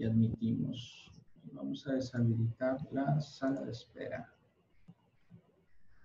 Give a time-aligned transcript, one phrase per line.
[0.00, 1.12] y admitimos.
[1.52, 4.32] Vamos a deshabilitar la sala de espera.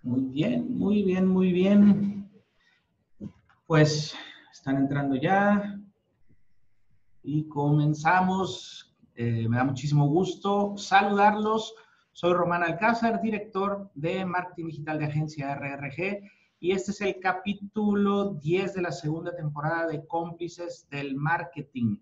[0.03, 2.29] Muy bien, muy bien, muy bien.
[3.66, 4.13] Pues
[4.52, 5.79] están entrando ya
[7.23, 8.93] y comenzamos.
[9.16, 11.73] Eh, me da muchísimo gusto saludarlos.
[12.12, 16.21] Soy Román Alcázar, director de marketing digital de agencia RRG
[16.59, 21.98] y este es el capítulo 10 de la segunda temporada de Cómplices del Marketing.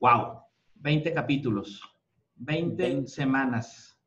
[0.00, 0.47] ¡Wow!
[0.80, 1.82] 20 capítulos,
[2.36, 3.98] 20, semanas,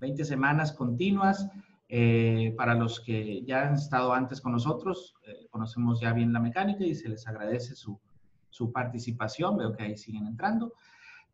[0.00, 1.48] 20 semanas continuas.
[1.92, 6.38] Eh, para los que ya han estado antes con nosotros, eh, conocemos ya bien la
[6.38, 8.00] mecánica y se les agradece su,
[8.48, 9.56] su participación.
[9.56, 10.74] Veo que ahí siguen entrando.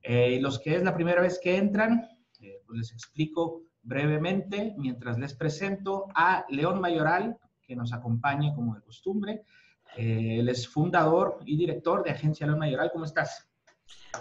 [0.03, 2.09] Eh, los que es la primera vez que entran,
[2.67, 8.83] pues les explico brevemente mientras les presento a León Mayoral, que nos acompaña como de
[8.83, 9.43] costumbre.
[9.97, 12.91] Eh, él es fundador y director de Agencia León Mayoral.
[12.93, 13.49] ¿Cómo estás?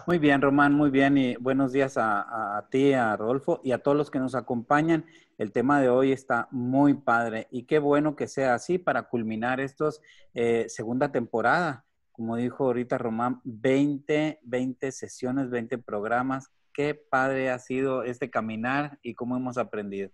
[0.08, 1.18] Muy bien, Román, muy bien.
[1.18, 5.06] Y buenos días a, ti, a Rodolfo y a todos los que nos acompañan.
[5.38, 9.60] El tema de hoy está muy padre y qué bueno que sea así para culminar
[9.60, 10.02] estos
[10.34, 11.86] eh, segunda temporada.
[12.12, 19.00] Como dijo ahorita Román, 20, 20 sesiones, 20 programas qué padre ha sido este caminar
[19.02, 20.12] y cómo hemos aprendido.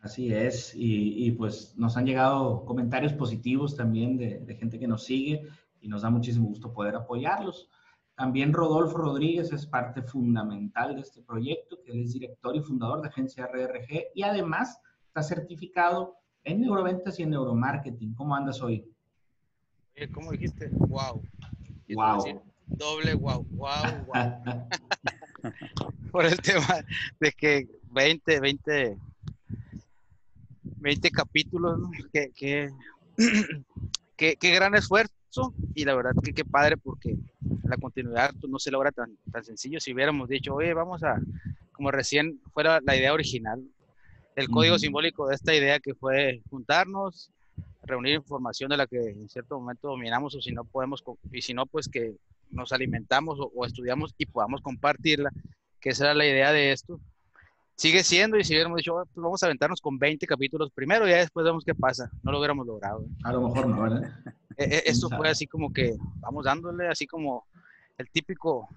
[0.00, 5.48] Así es, y, pues nos han llegado comentarios positivos también de, gente que nos sigue
[5.80, 7.68] y nos da muchísimo gusto poder apoyarlos.
[8.18, 13.06] También Rodolfo Rodríguez es parte fundamental de este proyecto, que es director y fundador de
[13.06, 18.14] Agencia RRG y además está certificado en neuroventas y en neuromarketing.
[18.14, 18.84] ¿Cómo andas hoy?
[20.12, 20.68] ¿Cómo dijiste?
[20.72, 21.22] Wow.
[21.94, 22.42] Wow.
[22.66, 24.68] Doble wow, wow, wow.
[26.10, 26.84] por el tema
[27.20, 28.98] de que 20, 20,
[30.64, 31.80] 20 capítulos,
[32.12, 32.72] qué,
[34.16, 35.14] qué, gran esfuerzo
[35.74, 37.16] y la verdad que qué padre porque
[37.64, 39.80] la continuidad pues, no se logra tan, tan sencillo.
[39.80, 41.20] Si hubiéramos dicho, oye, vamos a,
[41.72, 43.62] como recién fuera la idea original,
[44.36, 47.30] el código simbólico de esta idea que fue juntarnos,
[47.82, 51.02] reunir información de la que en cierto momento dominamos o si no podemos,
[51.32, 52.14] y si no, pues que
[52.50, 55.30] nos alimentamos o, estudiamos y podamos compartirla,
[55.80, 57.00] que esa era la idea de esto.
[57.76, 61.10] Sigue siendo, y si hubiéramos dicho, pues vamos a aventarnos con 20 capítulos primero y
[61.10, 62.10] ya después vemos qué pasa.
[62.22, 63.02] No lo hubiéramos logrado.
[63.02, 63.08] ¿eh?
[63.22, 64.12] A lo mejor no, ¿verdad?
[64.58, 67.46] E, e, esto fue así como que vamos dándole, así como
[67.96, 68.68] el típico,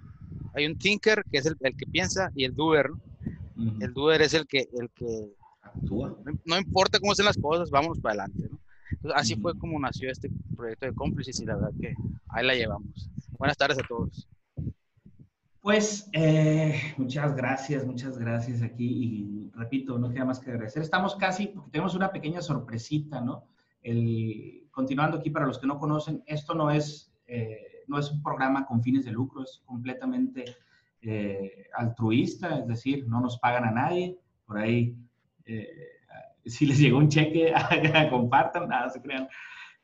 [0.53, 2.91] hay un thinker que es el, el que piensa y el doer,
[3.79, 5.33] El doer es el que, el que
[6.45, 8.59] no, importa cómo estén las cosas, vamos para adelante, ¿no?
[9.15, 11.95] así fue como nació este proyecto de cómplices y la verdad que
[12.29, 13.09] ahí la llevamos.
[13.39, 14.27] Buenas tardes a todos.
[15.61, 20.83] Pues eh, muchas gracias, muchas gracias aquí y repito, no queda más que agradecer.
[20.83, 23.45] Estamos casi, porque tenemos una pequeña sorpresita, ¿no?
[23.81, 28.23] El, continuando aquí para los que no conocen, esto no es, eh, no es un
[28.23, 30.45] programa con fines de lucro, es completamente
[31.01, 34.95] eh, altruista, es decir, no nos pagan a nadie, por ahí
[36.45, 37.53] si les llegó un cheque,
[38.09, 39.27] compartan, nada se crean.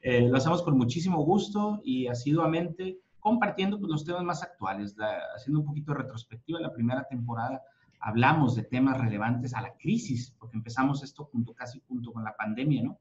[0.04, 4.96] lo hacemos con muchísimo gusto y asiduamente compartiendo pues, los temas más actuales,
[5.36, 6.62] haciendo un poquito de retrospectiva.
[6.62, 7.62] La primera temporada
[8.00, 12.36] hablamos de temas relevantes a la crisis, porque empezamos esto junto, casi junto con la
[12.36, 13.00] pandemia, ¿no?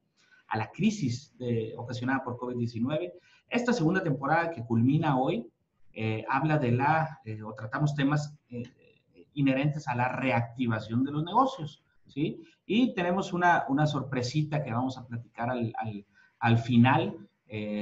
[0.49, 3.12] A la crisis de, ocasionada por COVID-19.
[3.49, 5.47] Esta segunda temporada que culmina hoy
[5.93, 8.65] eh, habla de la, eh, o tratamos temas eh,
[9.34, 12.43] inherentes a la reactivación de los negocios, ¿sí?
[12.67, 16.07] Y tenemos una, una sorpresita que vamos a platicar al, al,
[16.39, 17.17] al final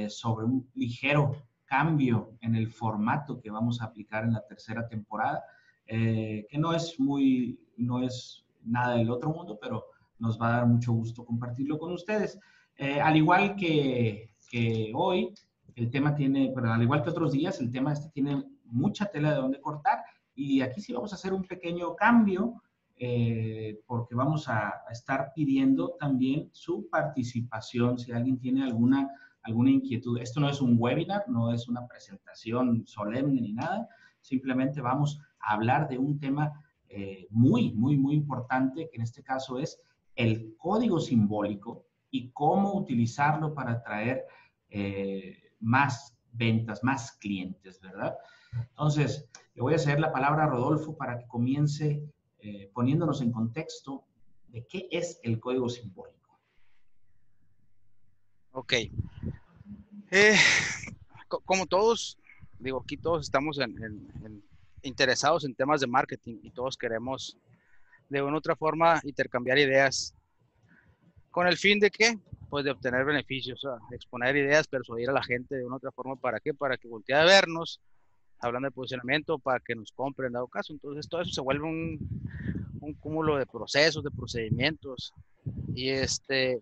[0.09, 5.43] sobre un ligero cambio en el formato que vamos a aplicar en la tercera temporada,
[5.87, 9.85] eh, que no es muy, no es nada del otro mundo, pero
[10.19, 12.39] nos va a dar mucho gusto compartirlo con ustedes.
[12.77, 14.31] Eh, al igual que,
[14.93, 15.33] hoy,
[15.75, 19.31] el tema tiene, pero al igual que otros días, el tema este tiene mucha tela
[19.31, 19.99] de donde cortar
[20.33, 22.61] y aquí sí vamos a hacer un pequeño cambio
[22.97, 27.99] eh, porque vamos a, a estar pidiendo también su participación.
[27.99, 29.09] Si alguien tiene alguna
[29.45, 30.19] alguna inquietud.
[30.19, 33.87] Esto no es un webinar, no es una presentación solemne ni nada,
[34.19, 36.51] simplemente vamos a hablar de un tema
[36.89, 39.79] eh, muy, muy, muy importante, que en este caso es
[40.15, 44.25] el código simbólico y cómo utilizarlo para atraer
[44.69, 48.15] eh, más ventas, más clientes, ¿verdad?
[48.53, 52.03] Entonces, le voy a ceder la palabra a Rodolfo para que comience
[52.39, 54.05] eh, poniéndonos en contexto
[54.49, 56.39] de qué es el código simbólico.
[58.51, 58.73] Ok.
[60.11, 60.35] Eh,
[61.27, 62.17] como todos,
[62.59, 63.59] digo, aquí todos estamos
[64.81, 67.37] interesados en temas de marketing y todos queremos
[68.09, 70.13] de una u otra forma intercambiar ideas
[71.35, 72.17] con el fin de qué?
[72.49, 73.61] Pues de obtener beneficios,
[73.91, 76.15] exponer ideas, persuadir a la gente de una u otra forma.
[76.15, 76.53] ¿Para qué?
[76.53, 77.81] Para que voltee a vernos,
[78.39, 80.71] hablando de posicionamiento para que nos compren, dado caso.
[80.71, 81.99] Entonces, todo eso se vuelve un,
[82.79, 85.13] un cúmulo de procesos, de procedimientos.
[85.75, 86.61] Y este,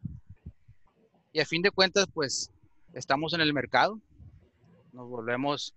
[1.31, 2.52] y a fin de cuentas, pues
[2.94, 4.02] estamos en el mercado,
[4.92, 5.75] nos volvemos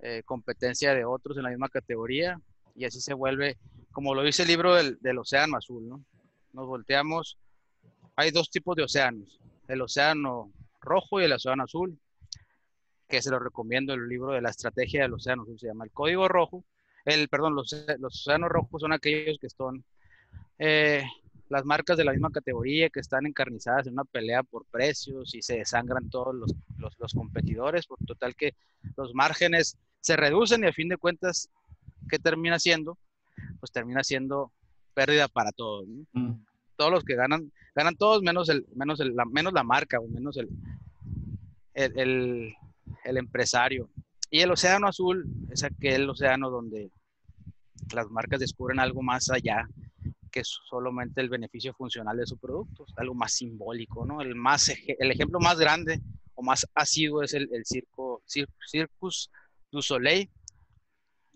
[0.00, 2.40] eh, competencia de otros en la misma categoría
[2.74, 3.56] y así se vuelve,
[3.92, 6.04] como lo dice el libro del, del océano azul, ¿no?
[6.52, 7.38] Nos volteamos,
[8.16, 11.98] hay dos tipos de océanos, el océano rojo y el océano azul,
[13.08, 15.90] que se lo recomiendo el libro de la estrategia del océano azul, se llama el
[15.90, 16.64] código rojo,
[17.04, 17.72] el, perdón, los,
[18.02, 19.84] océanos rojos son aquellos que son
[20.58, 21.04] eh,
[21.48, 25.42] las marcas de la misma categoría que están encarnizadas en una pelea por precios y
[25.42, 26.54] se desangran todos los,
[26.98, 28.54] los, competidores, por total que
[28.96, 31.50] los márgenes se reducen y a fin de cuentas,
[32.08, 32.96] ¿qué termina siendo?
[33.60, 34.50] Pues termina siendo
[34.94, 35.86] pérdida para todos.
[36.12, 36.32] Mm.
[36.82, 40.08] Todos los que ganan, ganan todos menos, el, menos, el, la, menos la marca o
[40.08, 40.48] menos el,
[41.74, 42.52] el,
[43.04, 43.88] el empresario.
[44.30, 46.90] Y el océano azul es aquel océano donde
[47.94, 49.68] las marcas descubren algo más allá
[50.32, 54.20] que solamente el beneficio funcional de su producto, algo más simbólico, ¿no?
[54.20, 54.68] El, más,
[54.98, 56.00] el ejemplo más grande
[56.34, 59.30] o más asiduo es el, el circo, Circus
[59.70, 60.28] du Soleil,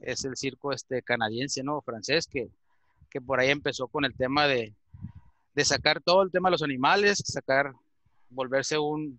[0.00, 1.82] es el circo este canadiense, ¿no?
[1.82, 2.48] Francés, que,
[3.10, 4.74] que por ahí empezó con el tema de,
[5.56, 7.72] de sacar todo el tema de los animales, sacar,
[8.28, 9.18] volverse un,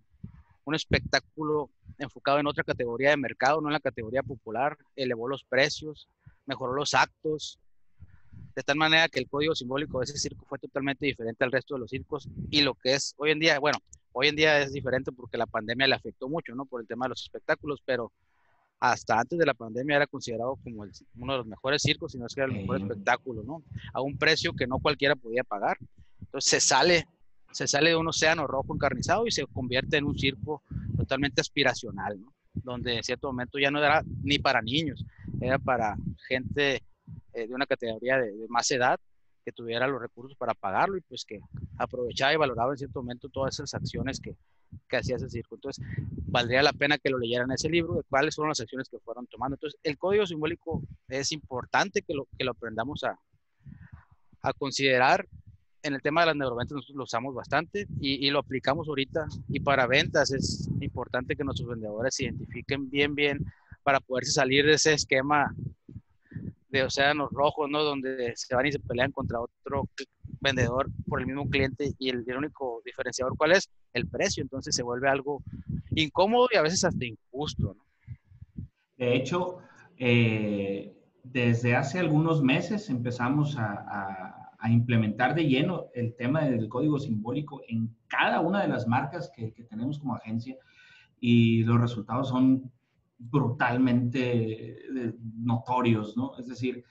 [0.64, 1.68] un espectáculo
[1.98, 6.08] enfocado en otra categoría de mercado, no en la categoría popular, elevó los precios,
[6.46, 7.58] mejoró los actos,
[8.54, 11.74] de tal manera que el código simbólico de ese circo fue totalmente diferente al resto
[11.74, 13.78] de los circos y lo que es hoy en día, bueno,
[14.12, 16.66] hoy en día es diferente porque la pandemia le afectó mucho, ¿no?
[16.66, 18.12] Por el tema de los espectáculos, pero
[18.78, 20.84] hasta antes de la pandemia era considerado como
[21.16, 23.64] uno de los mejores circos, si no es que era el mejor espectáculo, ¿no?
[23.92, 25.78] A un precio que no cualquiera podía pagar.
[26.28, 27.06] Entonces se sale,
[27.52, 30.62] se sale de un océano rojo encarnizado y se convierte en un circo
[30.96, 32.18] totalmente aspiracional.
[32.52, 35.04] Donde en cierto momento ya no era ni para niños,
[35.40, 35.96] era para
[36.28, 36.82] gente
[37.32, 38.98] eh, de una categoría de, más edad
[39.44, 41.40] que tuviera los recursos para pagarlo y pues que
[41.78, 44.36] aprovechaba y valoraba en cierto momento todas esas acciones que,
[44.86, 45.54] que hacía ese circo.
[45.54, 45.82] Entonces,
[46.26, 49.26] valdría la pena que lo leyeran ese libro de cuáles fueron las acciones que fueron
[49.28, 49.54] tomando.
[49.54, 53.18] Entonces, el código simbólico es importante que lo, que lo aprendamos a
[54.58, 55.26] considerar.
[55.82, 59.26] En el tema de las neuroventas nosotros lo usamos bastante y, y, lo aplicamos ahorita.
[59.48, 63.44] Y para ventas es importante que nuestros vendedores identifiquen bien, bien
[63.82, 65.54] para poderse salir de ese esquema
[66.68, 67.82] de océanos rojos, ¿no?
[67.82, 69.88] Donde se van y se pelean contra otro
[70.40, 73.70] vendedor por el mismo cliente y el, único diferenciador, ¿cuál es?
[73.92, 74.42] El precio.
[74.42, 75.42] Entonces se vuelve algo
[75.90, 77.84] incómodo y a veces hasta injusto, ¿no?
[78.96, 79.58] De hecho,
[79.96, 87.62] eh, desde hace algunos meses empezamos a, implementar de lleno el tema del código simbólico
[87.68, 90.56] en cada una de las marcas que, que tenemos como agencia
[91.20, 92.70] y los resultados son
[93.18, 96.38] brutalmente eh, notorios, ¿no?
[96.38, 96.84] Es decir,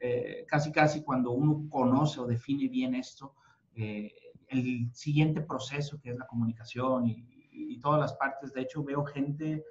[0.00, 3.34] eh, casi casi cuando uno conoce o define bien esto,
[3.74, 4.12] eh,
[4.48, 7.30] el siguiente proceso que es la comunicación y,
[7.80, 9.62] todas las partes, de hecho veo gente,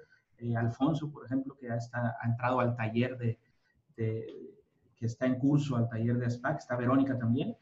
[0.56, 3.40] Alfonso, por ejemplo, que ya está, ha entrado al taller de,
[5.04, 7.54] que está en curso al taller de SPAC, está Verónica también,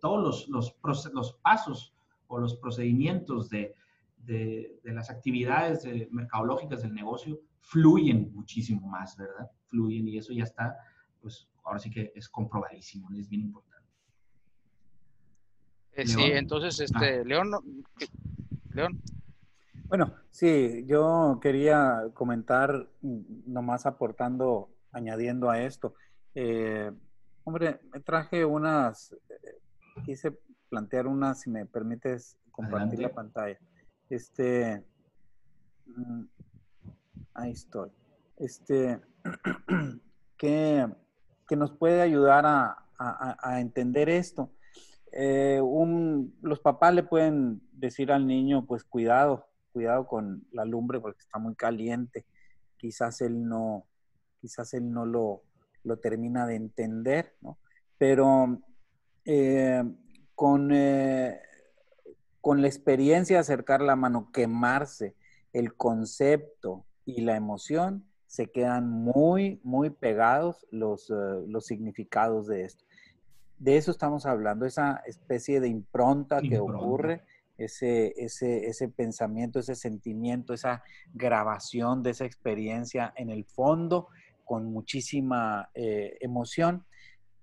[0.00, 1.94] todos los, los, los pasos
[2.26, 3.76] o los procedimientos de,
[4.16, 9.48] de, las actividades mercadológicas del negocio fluyen muchísimo más, ¿verdad?
[9.66, 10.76] Fluyen y eso ya está,
[11.22, 13.88] pues ahora sí que es comprobadísimo, es bien importante.
[15.92, 17.24] Eh, sí, entonces, este, ah.
[17.24, 17.52] León,
[18.72, 19.00] León.
[19.86, 25.94] Bueno, sí, yo quería comentar, nomás aportando, añadiendo a esto.
[26.34, 26.90] Eh,
[27.44, 29.58] hombre, me traje unas, eh,
[30.04, 33.58] quise plantear unas, si me permites compartir la pantalla.
[34.08, 34.84] Este,
[35.86, 36.22] mm,
[37.34, 37.90] ahí estoy.
[38.36, 39.00] Este,
[40.36, 40.86] que,
[41.46, 44.50] que nos puede ayudar a, a, entender esto.
[45.12, 51.00] Eh, un, los papás le pueden decir al niño, pues cuidado, cuidado con la lumbre
[51.00, 52.26] porque está muy caliente.
[52.76, 53.86] Quizás él no,
[54.40, 55.42] quizás él no lo,
[55.84, 57.58] lo termina de entender, ¿no?
[57.98, 58.60] Pero
[59.24, 59.82] eh,
[60.34, 61.40] con, eh,
[62.40, 65.14] con la experiencia de acercar la mano, quemarse,
[65.52, 71.14] el concepto y la emoción, se quedan muy, muy pegados los, eh,
[71.48, 72.84] los significados de esto.
[73.58, 77.22] De eso estamos hablando, esa especie de impronta, que ocurre,
[77.58, 80.82] ese, ese, ese pensamiento, ese sentimiento, esa
[81.12, 84.08] grabación de esa experiencia en el fondo
[84.50, 86.84] con muchísima eh, emoción.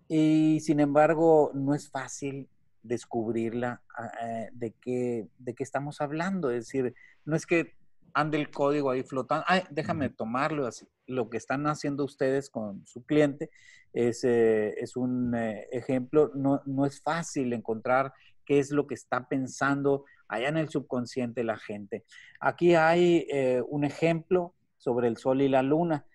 [0.09, 2.49] Y sin embargo, no es fácil
[2.83, 6.51] descubrirla, ah, eh, de, qué, de qué estamos hablando.
[6.51, 7.77] Es decir, no es que
[8.13, 10.85] ande el código ahí flotando, ay, déjame tomarlo así.
[11.05, 13.51] lo que están haciendo ustedes con su cliente
[13.93, 16.31] es, eh, es un eh, ejemplo.
[16.35, 18.11] No, no, es fácil encontrar
[18.45, 22.03] qué es lo que está pensando allá en el subconsciente la gente.
[22.41, 23.25] Aquí hay
[23.69, 26.05] un ejemplo sobre el sol y la luna.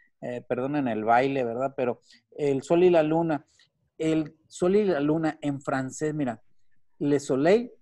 [0.49, 1.75] Perdonen el baile, ¿verdad?
[1.77, 2.01] Pero
[2.37, 3.47] el sol y la luna.
[3.99, 6.43] El sol y la luna en francés, mira,
[6.99, 7.73] le soleil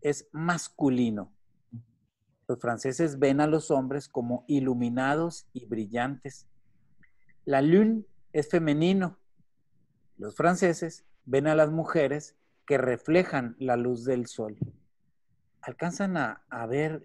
[0.00, 1.32] es masculino.
[2.48, 6.48] Los franceses ven a los hombres como iluminados y brillantes.
[7.44, 9.18] La lune es femenino.
[10.16, 14.56] Los franceses ven a las mujeres que reflejan la luz del sol.
[15.62, 17.04] Alcanzan a, ver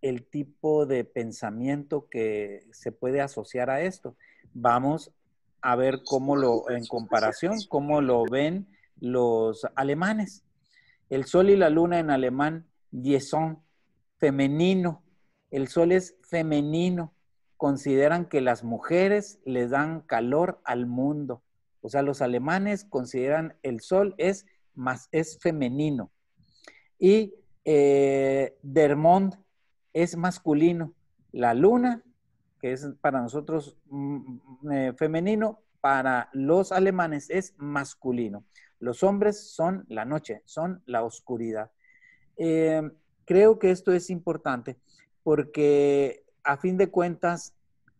[0.00, 4.16] el tipo de pensamiento que se puede asociar a esto.
[4.54, 5.12] Vamos
[5.60, 8.68] a ver cómo lo, en comparación, cómo lo ven
[9.00, 10.44] los alemanes.
[11.10, 12.66] El sol y la luna en alemán,
[13.20, 13.62] son
[14.18, 15.02] femenino.
[15.50, 17.14] El sol es femenino.
[17.56, 21.42] Consideran que las mujeres le dan calor al mundo.
[21.80, 26.10] O sea, los alemanes consideran el sol es más, es femenino.
[26.98, 29.34] Y eh, Dermond
[29.92, 30.94] es masculino.
[31.32, 32.02] La luna,
[32.58, 38.44] que es para nosotros mm, eh, femenino, para los alemanes es masculino.
[38.80, 41.70] Los hombres son la noche, son la oscuridad.
[42.36, 42.82] Eh,
[43.24, 44.78] creo que esto es importante
[45.22, 47.54] porque a fin de cuentas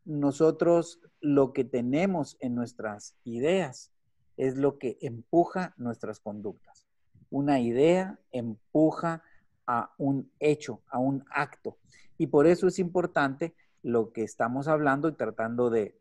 [0.05, 3.93] nosotros lo que tenemos en nuestras ideas
[4.37, 6.87] es lo que empuja nuestras conductas.
[7.31, 9.23] Una idea empuja
[9.67, 11.77] a un hecho, a un acto.
[12.17, 13.55] Y por eso es importante
[13.88, 15.95] lo que estamos hablando y tratando de,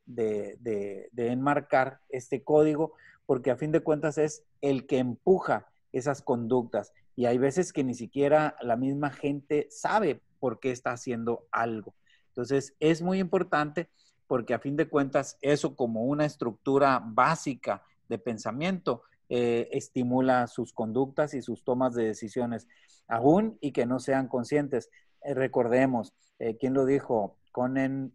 [1.16, 2.92] enmarcar este código,
[3.26, 6.92] porque a fin de cuentas es el que empuja esas conductas.
[7.16, 11.94] Y hay veces que ni siquiera la misma gente sabe por qué está haciendo algo.
[12.28, 13.88] Entonces, es muy importante
[14.28, 20.74] porque a fin de cuentas eso como una estructura básica de pensamiento eh, estimula sus
[20.74, 22.68] conductas y sus tomas de decisiones,
[23.08, 24.90] aún y que no sean conscientes.
[25.24, 27.37] Eh, recordemos, eh, ¿quién lo dijo?
[27.52, 28.14] Conen,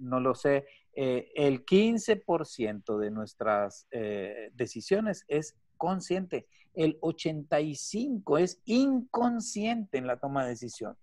[0.00, 8.60] no lo sé, eh, el 15% de nuestras eh, decisiones es consciente, el 85% es
[8.64, 10.96] inconsciente en la toma de decisión.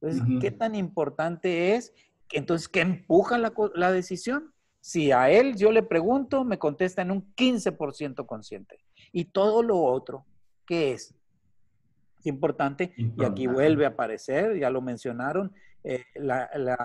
[0.00, 1.94] Entonces, ¿qué tan importante es?
[2.32, 4.52] Entonces, ¿qué empuja la, la decisión?
[4.80, 8.80] Si a él yo le pregunto, me contesta en un 15% consciente.
[9.12, 10.26] Y todo lo otro,
[10.66, 11.14] ¿qué es?
[12.18, 15.52] Es importante, y aquí vuelve a aparecer, ya lo mencionaron,
[15.84, 16.02] eh,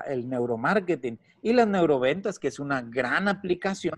[0.08, 3.96] el neuromarketing y las neuroventas, que es una gran aplicación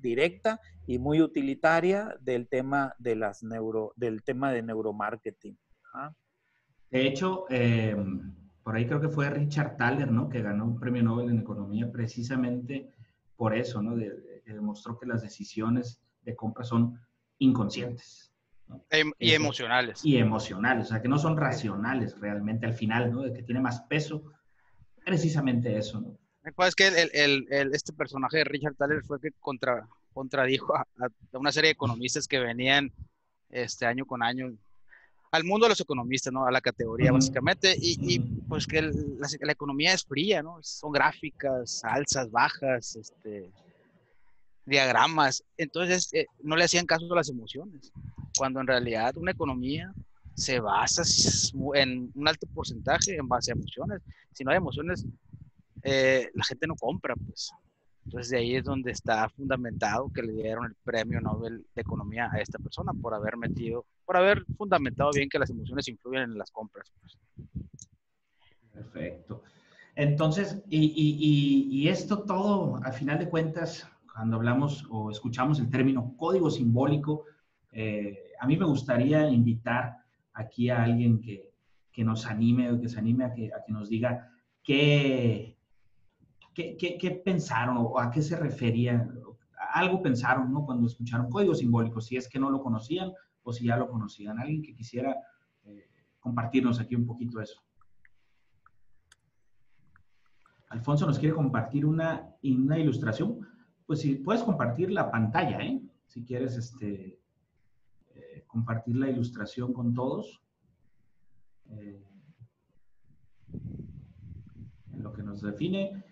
[0.00, 5.58] directa y muy utilitaria del tema de las neuro, del tema de neuromarketing.
[6.90, 7.96] De hecho, eh,
[8.62, 10.28] por ahí creo que fue Richard Thaler, ¿no?
[10.28, 12.92] Que ganó un premio Nobel en economía precisamente
[13.36, 13.96] por eso, ¿no?
[14.44, 17.00] demostró que las decisiones de compra son
[17.38, 18.32] inconscientes.
[18.90, 20.04] Em, y emocionales.
[20.04, 23.22] Y emocionales, o sea, que no son racionales realmente al final, ¿no?
[23.22, 24.32] De que tiene más peso
[25.04, 26.18] precisamente eso, ¿no?
[26.66, 30.86] Es que el, el, este personaje de Richard Thaler fue que contra, contradijo a,
[31.32, 32.92] una serie de economistas que venían
[33.48, 34.52] este año con año
[35.30, 36.44] al mundo de los economistas, ¿no?
[36.44, 38.18] A la categoría, básicamente, y, y,
[38.48, 40.58] pues que la, la, economía es fría, ¿no?
[40.62, 43.50] Son gráficas, alzas, bajas, este,
[44.66, 45.42] diagramas.
[45.56, 47.92] Entonces, eh, no le hacían caso a las emociones,
[48.36, 49.94] cuando en realidad una economía
[50.34, 51.02] se basa
[51.74, 54.02] en un alto porcentaje en base a emociones.
[54.32, 55.06] Si no hay emociones,
[55.82, 57.50] eh, la gente no compra, pues.
[58.04, 62.28] Entonces de ahí es donde está fundamentado que le dieron el premio Nobel de Economía
[62.32, 66.38] a esta persona por haber metido, por haber fundamentado bien que las emociones influyen en
[66.38, 66.90] las compras.
[67.00, 67.18] Pues.
[68.72, 69.42] Perfecto.
[69.94, 76.14] Entonces, y, y, esto todo, al final de cuentas, cuando hablamos o escuchamos el término
[76.16, 77.26] código simbólico,
[77.72, 80.01] eh, a mí me gustaría invitar
[80.34, 81.52] aquí a alguien que,
[82.04, 84.30] nos anime o que se anime a que, a que nos diga
[84.62, 85.58] qué,
[86.54, 89.20] qué, pensaron o a qué se referían.
[89.74, 90.64] Algo pensaron, ¿no?
[90.64, 93.12] Cuando escucharon código simbólico, si es que no lo conocían
[93.42, 94.38] o si ya lo conocían.
[94.38, 95.16] Alguien que quisiera
[95.64, 97.62] eh, compartirnos aquí un poquito eso.
[100.68, 103.46] Alfonso nos quiere compartir una, una ilustración.
[103.86, 105.82] Pues si puedes compartir la pantalla, ¿eh?
[106.06, 107.21] Si quieres, este,
[108.52, 110.42] compartir la ilustración con todos.
[111.70, 112.04] Eh,
[114.92, 116.04] en lo que nos define.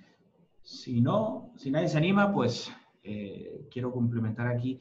[0.62, 4.80] Si no, si nadie se anima, pues eh, quiero complementar aquí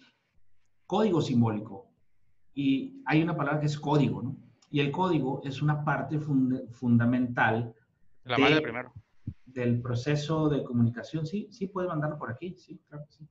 [0.86, 1.88] código simbólico.
[2.54, 4.38] Y hay una palabra que es código, ¿no?
[4.72, 7.74] Y el código es una parte fundamental.
[8.24, 8.94] La de, primero.
[9.46, 13.28] del proceso de comunicación, sí, sí puede mandarlo por aquí, sí, claro que sí.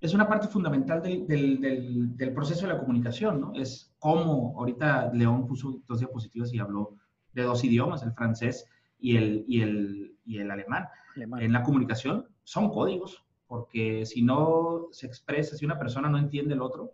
[0.00, 3.52] Es una parte fundamental del, del, del, proceso de la comunicación, ¿no?
[3.54, 6.96] Es cómo, ahorita León puso dos diapositivas y habló
[7.32, 8.66] de dos idiomas, el francés
[8.98, 10.86] y el, y el, y el alemán.
[11.16, 11.42] alemán.
[11.42, 16.54] En la comunicación son códigos, porque si no se expresa, si una persona no entiende
[16.54, 16.92] el otro,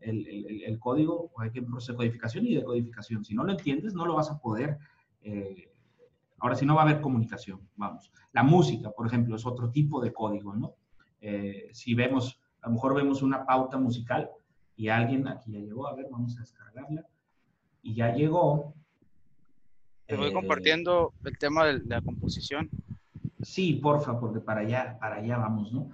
[0.00, 3.24] el, el, el código, hay que un proceso de codificación y de codificación.
[3.24, 4.78] Si no lo entiendes, no lo vas a poder
[5.22, 5.70] eh,
[6.40, 8.10] Ahora sí no va a haber comunicación, vamos.
[8.32, 10.74] La música, por ejemplo, es otro tipo de código, ¿no?
[11.20, 14.30] Eh, si vemos, a lo mejor vemos una pauta musical
[14.76, 17.06] y alguien, aquí ya llegó, a ver, vamos a descargarla,
[17.82, 18.74] y ya llegó.
[20.06, 22.70] Te voy eh, compartiendo el tema de la composición.
[23.42, 25.90] Sí, porfa, porque para allá, para allá vamos, ¿no?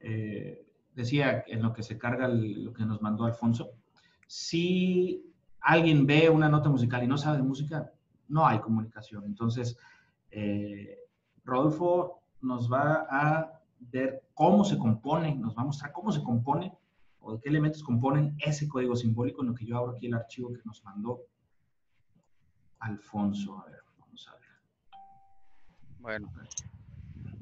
[0.00, 3.72] Eh, decía en lo que se carga lo que nos mandó Alfonso,
[4.26, 7.90] si alguien ve una nota musical y no sabe de música,
[8.28, 9.24] no hay comunicación.
[9.24, 9.76] Entonces,
[10.30, 10.98] eh,
[11.44, 16.72] Rodolfo nos va a ver cómo se compone, nos va a mostrar cómo se compone
[17.20, 20.52] o qué elementos componen ese código simbólico en lo que yo abro aquí el archivo
[20.52, 21.22] que nos mandó
[22.80, 23.58] Alfonso.
[23.60, 24.48] A ver, vamos a ver.
[25.98, 26.32] Bueno,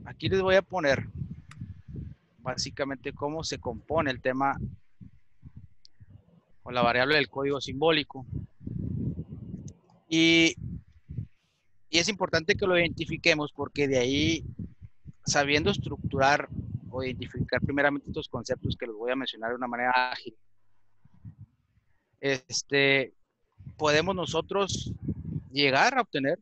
[0.04, 1.08] aquí les voy a poner
[2.38, 4.58] básicamente cómo se compone el tema
[6.62, 8.24] o la variable del código simbólico.
[10.08, 10.54] Y
[11.96, 14.44] y es importante que lo identifiquemos porque de ahí,
[15.26, 16.48] sabiendo estructurar
[16.90, 20.36] o identificar primeramente estos conceptos que los voy a mencionar de una manera ágil,
[22.20, 23.12] este,
[23.76, 24.92] podemos nosotros
[25.50, 26.38] llegar a obtener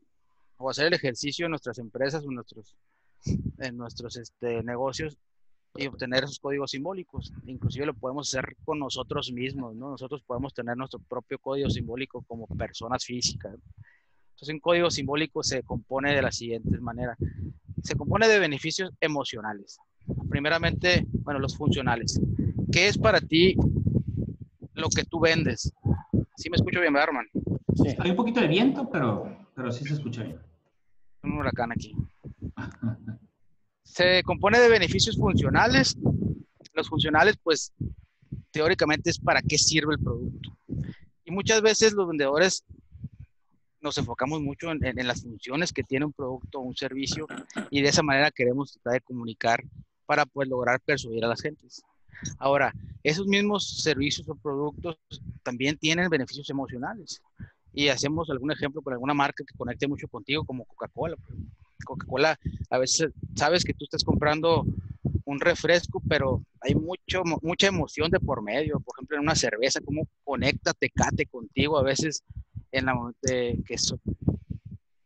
[0.57, 2.77] o hacer el ejercicio en nuestras empresas o en nuestros,
[3.59, 5.17] en nuestros este, negocios
[5.75, 7.33] y obtener esos códigos simbólicos.
[7.45, 9.89] Inclusive lo podemos hacer con nosotros mismos, ¿no?
[9.91, 13.55] Nosotros podemos tener nuestro propio código simbólico como personas físicas.
[14.35, 17.17] Entonces, un código simbólico se compone de la siguiente manera.
[17.85, 19.77] Se compone de beneficios emocionales.
[20.27, 22.19] Primeramente, bueno, los funcionales.
[22.71, 23.55] ¿Qué es para ti
[24.73, 25.71] lo que tú vendes?
[26.35, 27.27] ¿Sí me escucho bien, verdad, Arman?
[27.75, 27.95] Sí.
[27.99, 30.39] Hay un poquito de viento, pero, pero sí se escucha bien.
[31.21, 31.95] Un huracán aquí.
[33.83, 35.95] se compone de beneficios funcionales.
[36.73, 37.71] Los funcionales, pues,
[38.49, 40.57] teóricamente es para qué sirve el producto.
[41.23, 42.65] Y muchas veces los vendedores
[43.85, 47.27] nos enfocamos mucho en, las funciones que tiene un producto o un servicio
[47.69, 49.63] y de esa manera queremos tratar de comunicar
[50.07, 51.83] para pues lograr persuadir a las gentes.
[52.39, 54.97] Ahora, esos mismos servicios o productos
[55.43, 57.21] también tienen beneficios emocionales.
[57.73, 61.15] Y hacemos algún ejemplo con alguna marca que conecte mucho contigo, como Coca-Cola.
[61.85, 62.39] Coca-Cola,
[62.71, 64.65] a veces sabes que tú estás comprando
[65.25, 68.79] un refresco, pero hay mucho, mucha emoción de por medio.
[68.79, 71.77] Por ejemplo, en una cerveza, cómo conecta Tecate contigo.
[71.77, 72.23] A veces
[72.77, 73.75] en la que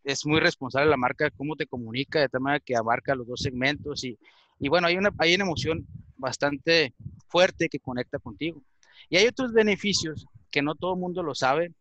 [0.03, 3.41] es, muy responsable la marca, cómo te comunica, de tal manera que abarca los dos
[3.41, 4.17] segmentos y,
[4.59, 5.85] y bueno, hay una, hay una emoción
[6.17, 6.95] bastante
[7.27, 8.61] fuerte que conecta contigo.
[9.09, 11.73] Y hay otros beneficios que no todo el mundo lo sabe,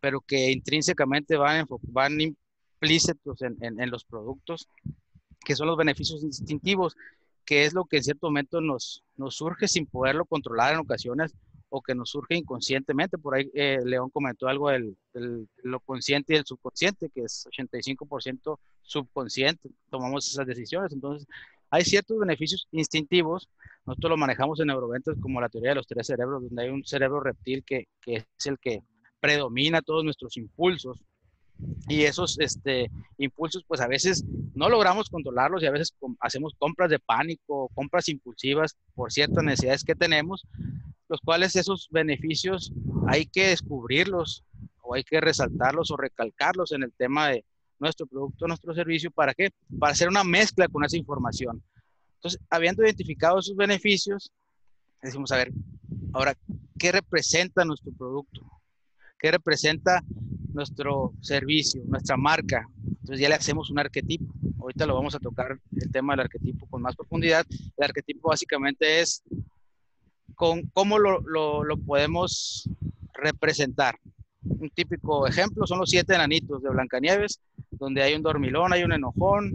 [0.00, 4.68] pero que intrínsecamente van, van implícitos en, en, en, los productos,
[5.44, 6.94] que son los beneficios instintivos,
[7.46, 11.34] que es lo que en cierto momento nos, nos surge sin poderlo controlar en ocasiones
[11.74, 13.16] o que nos surge inconscientemente.
[13.16, 14.94] Por ahí eh, León comentó algo del,
[15.62, 19.70] lo consciente y el subconsciente, que es 85% subconsciente.
[19.90, 20.92] Tomamos esas decisiones.
[20.92, 21.26] Entonces,
[21.70, 23.48] hay ciertos beneficios instintivos.
[23.86, 26.84] Nosotros lo manejamos en neuroventas como la teoría de los tres cerebros, donde hay un
[26.84, 28.82] cerebro reptil que, que es el que
[29.18, 31.00] predomina todos nuestros impulsos.
[31.88, 36.90] Y esos este, impulsos, pues a veces no logramos controlarlos y a veces hacemos compras
[36.90, 40.42] de pánico, compras impulsivas por ciertas necesidades que tenemos,
[41.12, 42.72] los cuales esos beneficios
[43.06, 44.44] hay que descubrirlos
[44.80, 47.44] o hay que resaltarlos o recalcarlos en el tema de
[47.78, 49.10] nuestro producto, nuestro servicio.
[49.10, 49.50] ¿Para qué?
[49.78, 51.62] Para hacer una mezcla con esa información.
[52.14, 54.32] Entonces, habiendo identificado esos beneficios,
[55.02, 55.52] decimos, a ver,
[56.14, 56.34] ahora,
[56.78, 58.40] ¿qué representa nuestro producto?
[59.18, 60.02] ¿Qué representa
[60.54, 62.66] nuestro servicio, nuestra marca?
[62.86, 64.32] Entonces ya le hacemos un arquetipo.
[64.60, 67.44] Ahorita lo vamos a tocar el tema del arquetipo con más profundidad.
[67.50, 69.22] El arquetipo básicamente es
[70.42, 71.22] con cómo lo,
[71.86, 72.68] podemos
[73.14, 73.94] representar.
[74.42, 78.92] Un típico ejemplo son los siete enanitos de Blancanieves, donde hay un dormilón, hay un
[78.92, 79.52] enojón,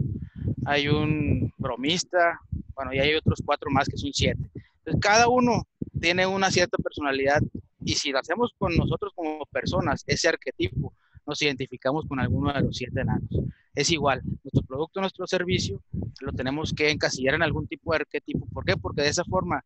[0.64, 2.40] hay un bromista,
[2.74, 4.40] bueno, y hay otros cuatro más que son siete.
[4.78, 5.68] Entonces, cada uno
[6.00, 7.42] tiene una cierta personalidad
[7.84, 10.94] y si lo hacemos con nosotros como personas, ese arquetipo,
[11.26, 13.28] nos identificamos con alguno de los siete enanos.
[13.74, 15.82] Es igual, nuestro producto, nuestro servicio,
[16.22, 18.46] lo tenemos que encasillar en algún tipo de arquetipo.
[18.54, 18.78] ¿Por qué?
[18.78, 19.62] Porque de esa forma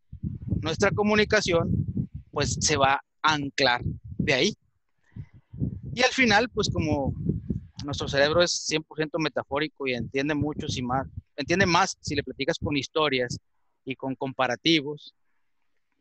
[0.63, 1.71] nuestra comunicación
[2.31, 3.83] pues se va a anclar
[4.19, 4.55] de ahí.
[5.95, 7.13] Y al final, pues como
[7.85, 12.59] nuestro cerebro es 100% metafórico y entiende mucho si más, entiende más si le platicas
[12.59, 13.39] con historias
[13.85, 15.15] y con comparativos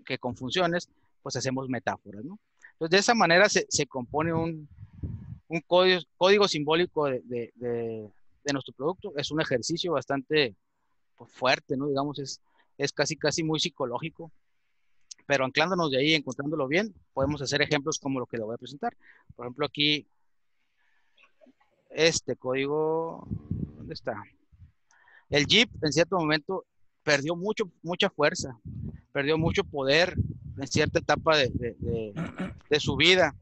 [0.06, 0.88] que con funciones,
[1.22, 2.24] pues hacemos metáforas.
[2.24, 4.68] Entonces, de esa manera se, se compone un,
[5.48, 9.14] un código, código simbólico de, de, de, nuestro producto.
[9.18, 10.56] Es un ejercicio bastante
[11.18, 11.88] pues, fuerte, ¿no?
[11.88, 12.42] Digamos, es,
[12.78, 14.32] es casi, casi muy psicológico.
[15.26, 18.58] Pero anclándonos de ahí, encontrándolo bien, podemos hacer ejemplos como lo que le voy a
[18.58, 18.96] presentar.
[19.36, 20.08] Por ejemplo, aquí
[21.90, 23.28] este código,
[23.78, 24.24] ¿dónde está?
[25.30, 26.66] El Jeep en cierto momento
[27.04, 28.60] perdió mucho, mucha fuerza,
[29.12, 30.16] perdió mucho poder
[30.58, 33.36] en cierta etapa de, su vida.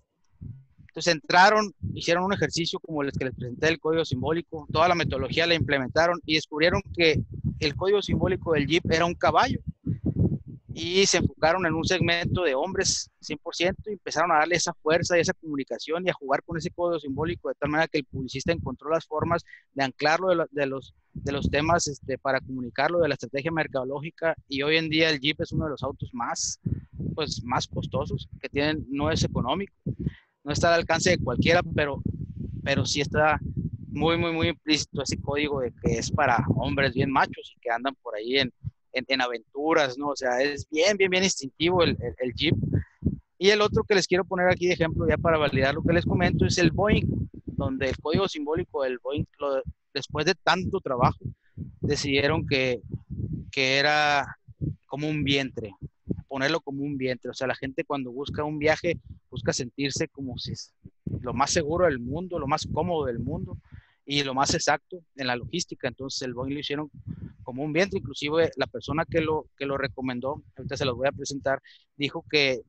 [0.88, 4.96] Entonces entraron, hicieron un ejercicio como el que les presenté, el código simbólico, toda la
[4.96, 7.22] metodología la implementaron y descubrieron que
[7.60, 9.60] el código simbólico del Jeep era un caballo
[10.74, 15.18] y se enfocaron en un segmento de hombres 100% y empezaron a darle esa fuerza
[15.18, 18.06] y esa comunicación y a jugar con ese código simbólico de tal manera que el
[18.06, 23.00] publicista encontró las formas de anclarlo de, de los, de los temas este, para comunicarlo,
[23.00, 26.14] de la estrategia mercadológica y hoy en día el Jeep es uno de los autos
[26.14, 26.60] más,
[27.16, 29.74] pues, más costosos que tienen, no es económico,
[30.44, 32.02] no está al alcance de cualquiera, pero,
[32.64, 33.40] pero sí está
[33.88, 37.72] muy, muy, muy implícito ese código de que es para hombres bien machos y que
[37.72, 38.54] andan por ahí en,
[38.94, 40.10] en, aventuras, ¿no?
[40.10, 42.56] O sea, es bien, bien, bien instintivo el, el, Jeep.
[43.38, 45.94] Y el otro que les quiero poner aquí de ejemplo, ya para validar lo que
[45.94, 47.06] les comento, es el Boeing,
[47.46, 49.26] donde el código simbólico del Boeing,
[49.94, 51.20] después de tanto trabajo,
[51.82, 52.82] decidieron que,
[53.52, 54.38] que era
[54.86, 55.74] como un vientre,
[56.28, 57.32] ponerlo como un vientre.
[57.32, 59.00] O sea, la gente cuando busca un viaje,
[59.30, 60.74] busca sentirse como si es
[61.22, 63.58] lo más seguro del mundo, lo más cómodo del mundo
[64.06, 65.88] y lo más exacto en la logística.
[65.88, 66.92] Entonces el Boeing lo hicieron
[67.50, 71.08] como un vientre, inclusive la persona que lo, que lo recomendó, ahorita se los voy
[71.08, 71.60] a presentar,
[71.98, 72.62] dijo que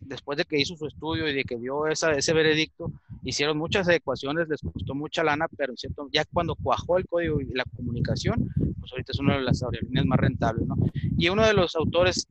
[0.00, 2.90] después de que hizo su estudio y de que dio esa, ese veredicto,
[3.24, 7.52] hicieron muchas ecuaciones, les costó mucha lana, pero cierto, ya cuando cuajó el código y
[7.52, 8.48] la comunicación,
[8.80, 10.76] pues ahorita es una de las aerolíneas más rentables, ¿no?
[11.18, 12.26] Y uno de los autores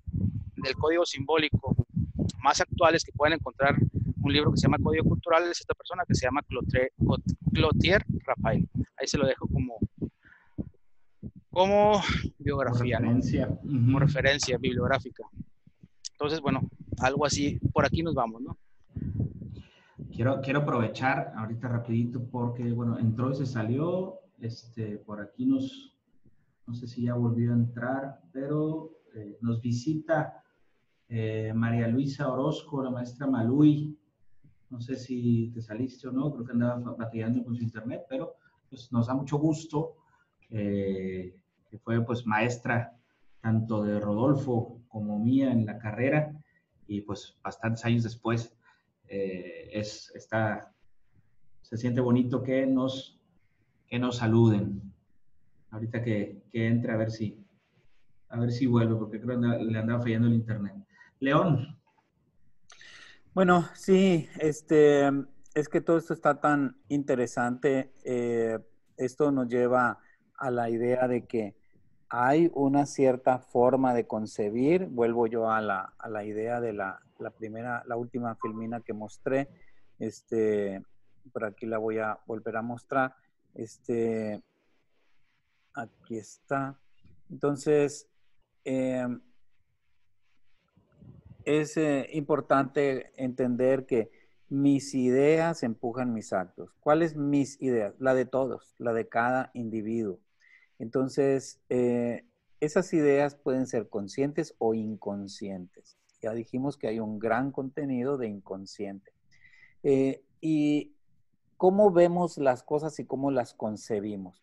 [0.55, 1.75] del código simbólico
[2.41, 3.75] más actuales que pueden encontrar
[4.23, 6.41] un libro que se llama Código Cultural es esta persona que se llama
[7.53, 8.67] Clotier, Rafael.
[8.97, 9.77] Ahí se lo dejo como,
[11.55, 12.01] como
[12.37, 13.47] biografía, referencia.
[13.47, 15.23] como referencia bibliográfica.
[16.11, 18.57] Entonces, bueno, algo así, por aquí nos vamos, ¿no?
[20.13, 25.97] Quiero, quiero aprovechar ahorita rapidito porque, bueno, entró y se salió, este, por aquí nos,
[26.67, 30.43] no sé si ya volvió a entrar, pero eh, nos visita
[31.07, 33.97] eh, María Luisa Orozco, la maestra Malui,
[34.71, 38.35] no sé si te saliste o no, creo que andaba batallando con su internet, pero
[38.69, 39.95] pues nos da mucho gusto
[40.49, 41.33] eh,
[41.77, 42.93] fue pues maestra
[43.41, 46.33] tanto de Rodolfo como mía en la carrera
[46.87, 48.55] y pues bastantes años después
[49.07, 50.73] eh, es, está,
[51.61, 53.19] se siente bonito que nos,
[53.87, 54.81] que nos saluden.
[55.71, 57.43] Ahorita que, que entre a ver si,
[58.29, 60.73] a ver si vuelve, porque creo que le andaba fallando el internet.
[61.19, 61.75] León,
[63.35, 65.11] bueno, sí, este,
[65.53, 67.91] es que todo esto está tan interesante.
[68.05, 68.57] Eh,
[68.95, 69.99] esto nos lleva
[70.37, 71.53] a la idea de que
[72.17, 74.85] hay una cierta forma de concebir.
[74.85, 78.93] Vuelvo yo a la, a la idea de la, la, primera, la última filmina que
[78.93, 79.49] mostré.
[79.99, 80.81] Este,
[81.33, 83.15] por aquí la voy a volver a mostrar.
[83.53, 84.41] Este,
[85.73, 86.79] aquí está.
[87.29, 88.07] Entonces,
[88.63, 89.07] eh,
[91.43, 94.09] es eh, importante entender que
[94.47, 96.71] mis ideas empujan mis actos.
[96.79, 97.93] ¿Cuáles mis ideas?
[97.99, 100.21] La de todos, la de cada individuo.
[100.79, 102.25] Entonces, eh,
[102.59, 105.97] esas ideas pueden ser conscientes o inconscientes.
[106.21, 109.11] Ya dijimos que hay un gran contenido de inconsciente.
[109.83, 110.93] Eh, y
[111.57, 114.41] cómo vemos las cosas y cómo las concebimos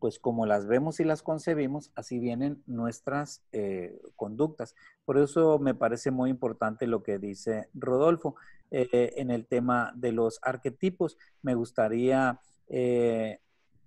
[0.00, 4.74] pues como las vemos y las concebimos, así vienen nuestras eh, conductas.
[5.06, 8.36] Por eso me parece muy importante lo que dice Rodolfo
[8.70, 11.16] en el tema de los arquetipos.
[11.40, 12.38] Me gustaría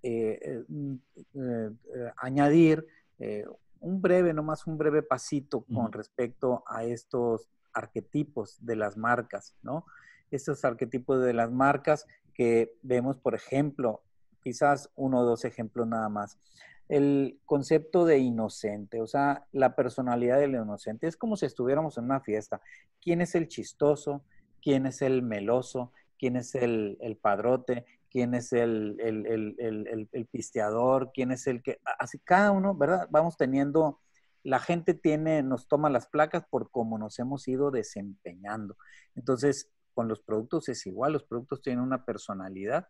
[0.02, 0.94] mm,
[2.16, 2.86] añadir
[3.80, 9.86] un breve, nomás un breve pasito con respecto a estos arquetipos de las marcas, ¿no?
[10.30, 14.02] Estos arquetipos de las marcas que vemos, por ejemplo,
[14.42, 16.38] quizás uno o dos ejemplos nada más.
[16.88, 22.04] El concepto de inocente, o sea, la personalidad del inocente, es como si estuviéramos en
[22.04, 22.60] una fiesta.
[23.00, 24.24] ¿Quién es el chistoso?
[24.62, 25.92] ¿Quién es el meloso?
[26.18, 27.84] ¿Quién es el, padrote?
[28.10, 31.10] ¿Quién es el, el, pisteador?
[31.12, 31.78] ¿Quién es el que...?
[31.98, 33.08] Así cada uno, ¿verdad?
[33.10, 34.00] Vamos teniendo
[34.44, 38.76] la gente tiene, nos toma las placas por cómo nos hemos ido desempeñando.
[39.14, 42.88] Entonces, con los productos es igual, los productos tienen una personalidad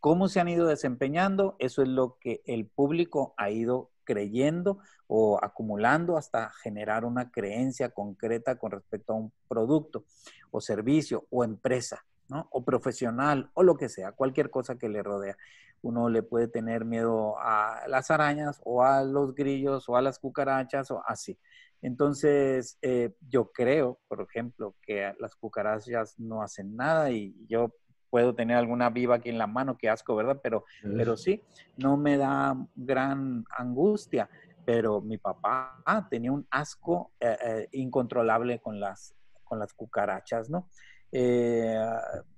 [0.00, 5.38] cómo se han ido desempeñando, eso es lo que el público ha ido creyendo o
[5.40, 10.04] acumulando hasta generar una creencia concreta con respecto a un producto
[10.50, 12.48] o servicio o empresa, ¿no?
[12.50, 15.36] O profesional o lo que sea, cualquier cosa que le rodea.
[15.82, 20.18] Uno le puede tener miedo a las arañas o a los grillos o a las
[20.18, 21.38] cucarachas o así.
[21.82, 27.74] Entonces, eh, yo creo, por ejemplo, que las cucarachas no hacen nada y yo
[28.10, 30.40] puedo tener alguna viva aquí en la mano, qué asco, ¿verdad?
[30.42, 31.42] Pero, pero sí,
[31.76, 34.28] no me da gran angustia.
[34.66, 40.68] Pero mi papá tenía un asco eh, eh, incontrolable con las, con las cucarachas, ¿no?
[41.12, 41.78] Eh,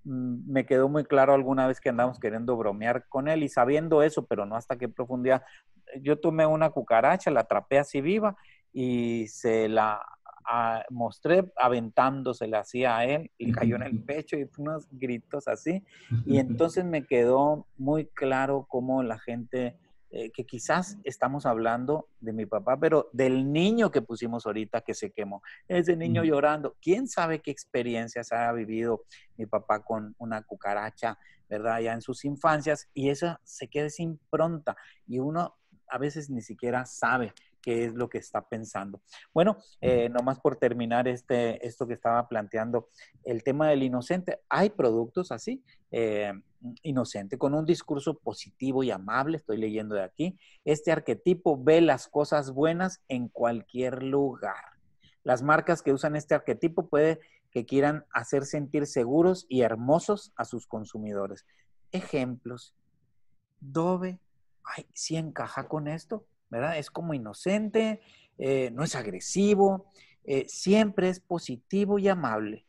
[0.05, 4.03] mm, me quedó muy claro alguna vez que andamos queriendo bromear con él y sabiendo
[4.03, 5.43] eso, pero no hasta qué profundidad.
[6.01, 8.37] Yo tomé una cucaracha, la atrapé así viva
[8.73, 10.01] y se la
[10.91, 15.85] mostré aventándose, le hacía a él y cayó en el pecho y unos gritos así.
[16.27, 19.77] Y entonces me quedó muy claro cómo la gente,
[20.15, 24.93] eh, que quizás estamos hablando de mi papá, pero del niño que pusimos ahorita que
[24.93, 26.77] se quemó, ese niño llorando.
[26.83, 29.05] ¿Quién sabe qué experiencias ha vivido
[29.39, 31.81] mi papá con una cucaracha, verdad?
[31.81, 35.57] Ya en sus infancias y eso se queda sin pronta y uno
[35.89, 39.01] a veces ni siquiera sabe qué es lo que está pensando.
[39.33, 42.89] Bueno, eh, nomás por terminar este, esto que estaba planteando,
[43.25, 44.41] el tema del inocente.
[44.49, 46.33] Hay productos así, eh,
[46.83, 50.39] inocente, con un discurso positivo y amable, estoy leyendo de aquí.
[50.65, 54.73] Este arquetipo ve las cosas buenas en cualquier lugar.
[55.25, 57.21] Las marcas que usan este arquetipo puede
[57.51, 61.47] que quieran hacer sentir seguros y hermosos a sus consumidores.
[61.93, 62.75] Ejemplos.
[63.61, 64.19] Dove,
[64.65, 66.27] ay, sí encaja con esto.
[66.53, 66.77] ¿Verdad?
[66.77, 68.03] Es como inocente,
[68.37, 69.87] eh, no es agresivo,
[70.23, 72.67] eh, siempre es positivo y amable.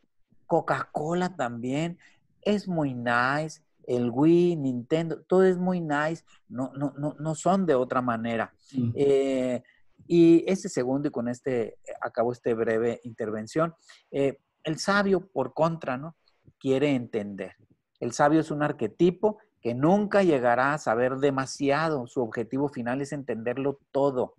[0.47, 1.99] Coca-Cola también
[2.41, 7.65] es muy nice, el Wii, Nintendo, todo es muy nice, no, no, no, no son
[7.65, 8.53] de otra manera.
[8.95, 9.61] Eh,
[10.07, 13.75] y este segundo, y con este acabo esta breve intervención,
[14.09, 16.15] el sabio, por contra, ¿no?
[16.57, 17.57] Quiere entender.
[17.99, 22.05] El sabio es un arquetipo que nunca llegará a saber demasiado.
[22.05, 24.35] Su objetivo final es entenderlo todo.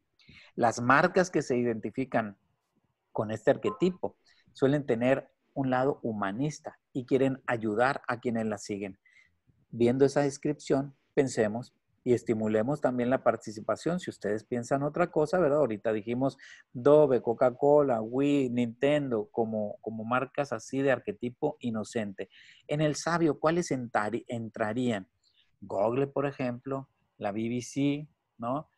[0.55, 2.37] Las marcas que se identifican
[3.11, 4.17] con este arquetipo
[4.53, 8.99] suelen tener un lado humanista y quieren ayudar a quienes la siguen.
[9.71, 14.01] Viendo esa descripción, pensemos y estimulemos también la participación.
[14.01, 15.61] Si ustedes piensan otra cosa, ¿verdad?
[15.61, 16.37] Ahorita dijimos
[16.75, 22.29] Dove, Coca-Cola, Wii, Nintendo, como, como marcas así de arquetipo inocente.
[22.69, 25.09] En el sabio, ¿cuáles entrarían?
[25.67, 28.69] Google, por ejemplo, la BBC, ¿no?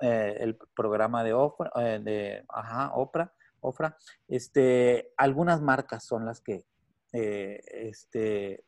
[0.00, 3.96] Eh, el programa de, Oprah, eh, de ajá, Oprah, Oprah,
[4.28, 6.64] este, algunas marcas son las que
[7.12, 8.64] eh, este,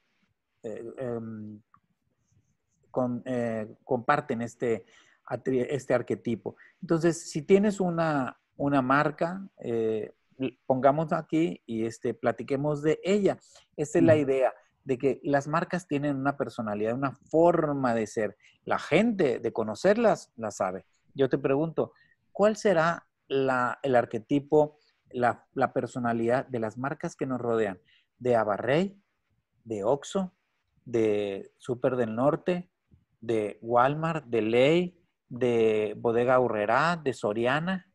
[0.62, 1.60] em,
[3.84, 4.86] comparten este,
[5.46, 6.56] este arquetipo.
[6.80, 9.46] Entonces, si tienes una, una marca,
[10.66, 13.38] pongamos aquí y este, platiquemos de ella.
[13.76, 14.52] Esta es la idea
[14.88, 18.38] de que las marcas tienen una personalidad, una forma de ser.
[18.64, 20.86] La gente de conocerlas la sabe.
[21.14, 21.92] Yo te pregunto,
[22.32, 24.78] ¿cuál será el arquetipo,
[25.10, 27.78] la, personalidad de las marcas que nos rodean?
[28.18, 28.98] ¿De Abarrey?
[29.62, 30.32] ¿De Oxxo?
[30.86, 32.70] ¿De Super del Norte?
[33.20, 34.24] ¿De Walmart?
[34.24, 34.98] ¿De Ley?
[35.28, 36.96] ¿De Bodega Urrera?
[36.96, 37.92] ¿De Soriana?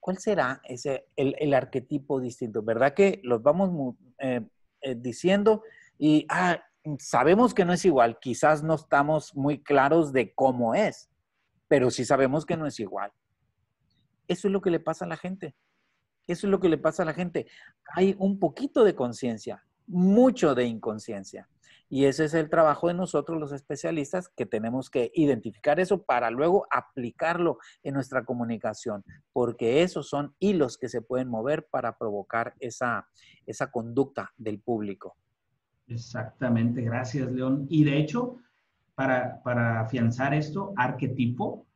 [0.00, 2.60] ¿Cuál será ese, el, arquetipo distinto?
[2.60, 4.40] ¿Verdad que los vamos eh,
[4.80, 5.62] eh, diciendo
[6.04, 6.60] y ah,
[6.98, 11.08] sabemos que no es igual, quizás no estamos muy claros de cómo es,
[11.68, 13.12] pero sí sabemos que no es igual.
[14.26, 15.54] Eso es lo que le pasa a la gente.
[16.26, 17.46] Eso es lo que le pasa a la gente.
[17.94, 21.48] Hay un poquito de conciencia, mucho de inconsciencia.
[21.88, 26.32] Y ese es el trabajo de nosotros los especialistas, que tenemos que identificar eso para
[26.32, 32.54] luego aplicarlo en nuestra comunicación, porque esos son hilos que se pueden mover para provocar
[32.58, 33.08] esa,
[33.46, 35.16] esa conducta del público.
[35.92, 37.66] Exactamente, gracias León.
[37.68, 38.36] Y de hecho,
[38.94, 41.66] para, para afianzar esto, arquetipo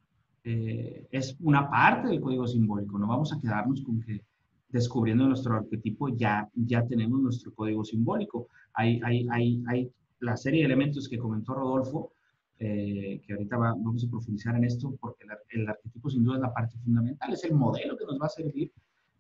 [0.45, 2.99] eh, es una parte del código simbólico.
[2.99, 4.23] No vamos a quedarnos con que
[4.69, 8.49] descubriendo nuestro arquetipo ya, ya tenemos nuestro código simbólico.
[8.75, 12.13] Hay, hay, hay, hay la serie de elementos que comentó Rodolfo,
[12.59, 16.55] eh, que ahorita vamos a profundizar en esto, porque el, arquetipo sin duda es la
[16.55, 18.73] parte fundamental, es el modelo que nos va a servir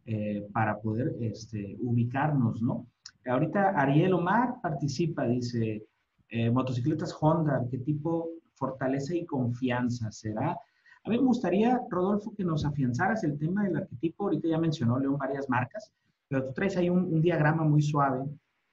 [0.07, 2.87] eh, para poder este, ubicarnos, ¿no?
[3.27, 5.85] Ahorita Ariel Omar participa, dice,
[6.29, 10.57] eh, motocicletas Honda, arquetipo fortaleza y confianza, ¿será?
[11.05, 14.25] A mí me gustaría, Rodolfo, que nos afianzaras el tema del arquetipo.
[14.25, 15.93] Ahorita ya mencionó León varias marcas,
[16.29, 18.25] pero tú traes ahí un, diagrama muy suave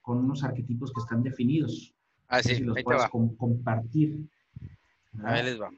[0.02, 1.94] con unos arquetipos que están definidos.
[2.28, 3.10] Ah, sí, si los ahí te puedes va.
[3.10, 4.28] com- compartir.
[5.24, 5.70] A ver, les va.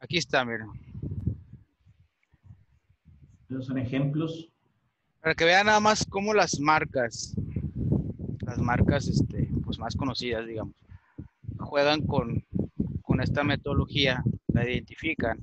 [0.00, 0.89] Aquí está, miren.
[3.50, 4.48] Esos son ejemplos.
[5.20, 7.34] Para que vean nada más cómo las marcas,
[8.46, 10.74] las marcas este, pues más conocidas, digamos,
[11.58, 12.44] juegan con,
[13.02, 15.42] con esta metodología, la identifican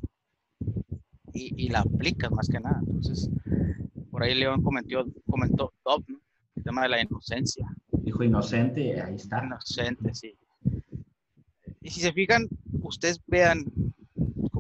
[1.34, 2.80] y, y la aplican más que nada.
[2.80, 3.30] Entonces,
[4.10, 6.18] por ahí León comentó, comentó Top, ¿no?
[6.56, 7.68] el tema de la inocencia.
[7.92, 9.46] Dijo inocente, ahí está.
[9.46, 10.34] Inocente, sí.
[11.82, 12.48] Y si se fijan,
[12.82, 13.66] ustedes vean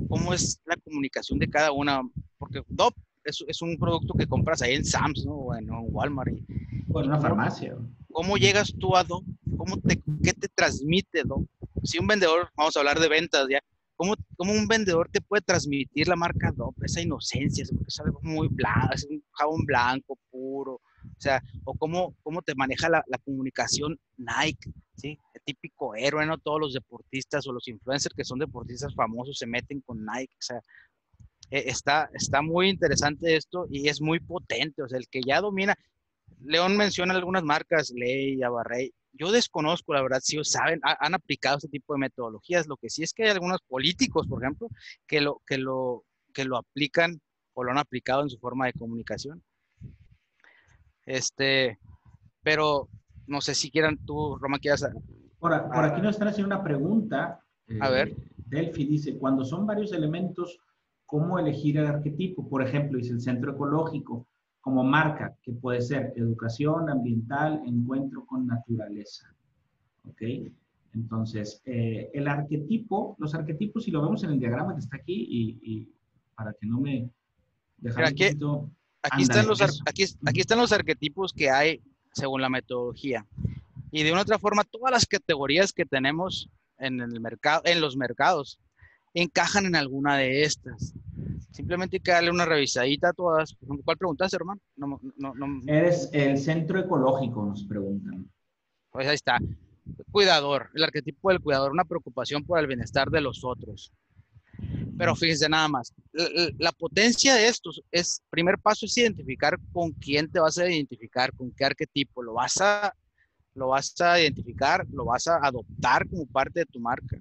[0.10, 2.02] cómo es la comunicación de cada una,
[2.38, 2.94] porque DOP
[3.28, 5.34] es, es un producto que compras ahí en Sam's, ¿no?
[5.34, 6.32] O en, o en Walmart.
[6.32, 6.46] Y,
[6.88, 7.76] Bueno, una farmacia.
[8.12, 9.26] ¿Cómo llegas tú a DOP?
[9.58, 11.48] ¿Cómo te, ¿Qué te transmite DOP?
[11.84, 13.60] Si un vendedor, vamos a hablar de ventas ya,
[13.96, 16.84] ¿cómo, cómo un vendedor te puede transmitir la marca DOP?
[16.84, 22.16] Esa inocencia, es algo muy blanco, es un jabón blanco, puro, o sea, o cómo,
[22.24, 25.20] cómo te maneja la, la comunicación Nike, ¿sí?
[25.34, 26.38] El típico héroe, ¿no?
[26.38, 30.42] Todos los deportistas o los influencers que son deportistas famosos se meten con Nike, o
[30.42, 30.62] sea,
[31.52, 35.42] eh, está, está muy interesante esto y es muy potente, o sea, el que ya
[35.42, 35.76] domina,
[36.44, 41.58] León menciona algunas marcas, Ley, Abarrey, yo desconozco, la verdad, si saben, ha- han aplicado
[41.58, 44.70] este tipo de metodologías, lo que sí es que hay algunos políticos, por ejemplo,
[45.08, 47.20] que lo, que lo, que lo aplican
[47.54, 49.42] o lo han aplicado en su forma de comunicación.
[51.06, 51.80] Este,
[52.44, 52.90] pero
[53.26, 54.88] no sé si quieran tú, Roma, quieras
[55.40, 57.42] Por, a- por aquí nos están haciendo una pregunta.
[57.82, 58.16] A eh, ver.
[58.46, 60.60] Delphi dice, cuando son varios elementos,
[61.08, 62.48] ¿cómo elegir el arquetipo?
[62.48, 64.28] Por ejemplo, dice el centro ecológico
[64.62, 69.34] como marca, que puede ser educación ambiental, encuentro con naturaleza.
[70.08, 70.22] ¿Ok?
[70.94, 75.14] Entonces, eh, el arquetipo, los arquetipos, si lo vemos en el diagrama que está aquí,
[75.30, 75.90] y, y
[76.36, 77.10] para que no me...
[77.78, 78.72] dejar Mira, un aquí- poquito-
[79.04, 83.26] Aquí, están los, aquí, aquí están los arquetipos que hay según la metodología.
[83.92, 87.96] Y de una otra forma, todas las categorías que tenemos en el mercado, en los
[87.96, 88.60] mercados,
[89.22, 90.94] encajan en alguna de estas.
[91.52, 93.56] Simplemente hay que darle una revisadita a todas.
[93.84, 94.62] ¿Cuál preguntaste, hermano?
[94.76, 98.30] No, no, no, Eres el centro ecológico, nos preguntan.
[98.92, 99.38] pues ahí está.
[100.12, 103.92] Cuidador, el arquetipo del cuidador, una preocupación por el bienestar de los otros.
[104.98, 109.58] Pero fíjense nada más, la, la- la potencia de estos es, primer paso es identificar
[109.72, 112.94] con quién te vas a identificar, con qué arquetipo, lo vas a,
[113.54, 117.18] lo vas a identificar, lo vas a adoptar como parte de tu marca,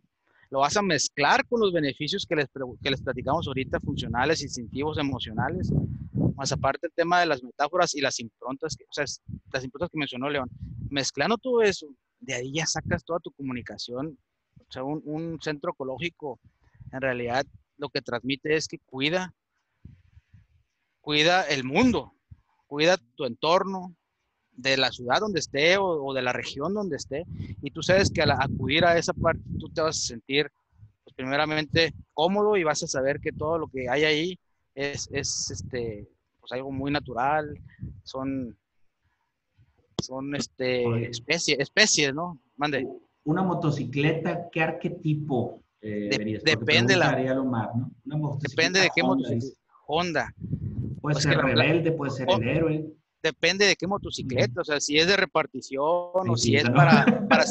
[0.51, 2.47] lo vas a mezclar con los beneficios que les,
[2.83, 5.73] que les platicamos ahorita, funcionales, instintivos, emocionales,
[6.37, 9.05] más aparte el tema de las metáforas y las improntas, que, o sea,
[9.53, 10.49] las improntas que mencionó León,
[10.91, 11.87] mezclando todo eso,
[12.21, 14.19] de ahí ya sacas toda tu comunicación,
[14.59, 16.41] o sea, un, un centro ecológico
[16.93, 17.45] en realidad
[17.77, 19.35] lo que transmite es que cuida,
[21.01, 22.15] cuida el mundo,
[22.67, 23.95] cuida tu entorno,
[24.57, 27.25] de la ciudad donde esté o, o de la región donde esté.
[27.63, 30.51] Y tú sabes que al acudir a esa parte, tú te vas a sentir,
[31.05, 34.39] pues, primeramente, cómodo y vas a saber que todo lo que hay ahí
[34.75, 36.09] es, es este,
[36.41, 37.59] pues, algo muy natural,
[38.03, 38.57] son,
[40.03, 42.39] son este, especies, especies, ¿no?
[42.57, 42.87] Mande.
[43.25, 47.91] Una motocicleta, ¿qué arquetipo eh, De- depende la- Lomar, ¿no?
[48.05, 49.29] Una Depende de qué Honda.
[49.89, 50.35] Honda.
[51.01, 52.87] Puede Pues ser la- rebelde, puede ser o- el héroe.
[53.23, 56.75] Depende de qué motocicleta, o sea, si es de repartición o si es no.
[56.75, 57.45] para, para,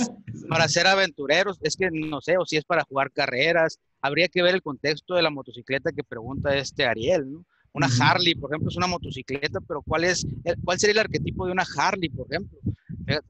[0.49, 4.41] para ser aventureros, es que no sé, o si es para jugar carreras, habría que
[4.43, 7.45] ver el contexto de la motocicleta que pregunta este Ariel, ¿no?
[7.73, 7.88] Una.
[7.99, 11.51] Harley, por ejemplo, es una motocicleta, pero ¿cuál es, el- cuál sería el arquetipo de
[11.51, 12.58] una Harley, por ejemplo?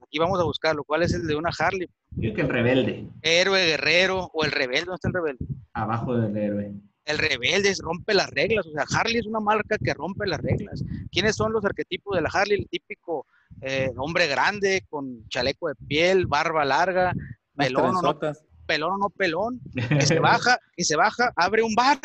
[0.04, 1.88] Aquí vamos a buscarlo, ¿cuál es el de una Harley?
[2.12, 5.46] Yo creo que el rebelde, Héroe, guerrero o el rebelde, ¿dónde está el rebelde?
[5.74, 6.74] abajo del héroe.
[7.06, 10.42] El rebelde es- rompe las reglas, o sea, Harley es una marca que rompe las
[10.42, 10.84] reglas.
[11.12, 12.60] ¿Quiénes son los arquetipos de la Harley?
[12.62, 13.26] El típico
[13.62, 17.14] eh, hombre grande con chaleco de piel, barba larga,
[17.56, 18.20] pelón o no,
[18.66, 22.00] pelón o no pelón, que se baja, que se baja, abre un bar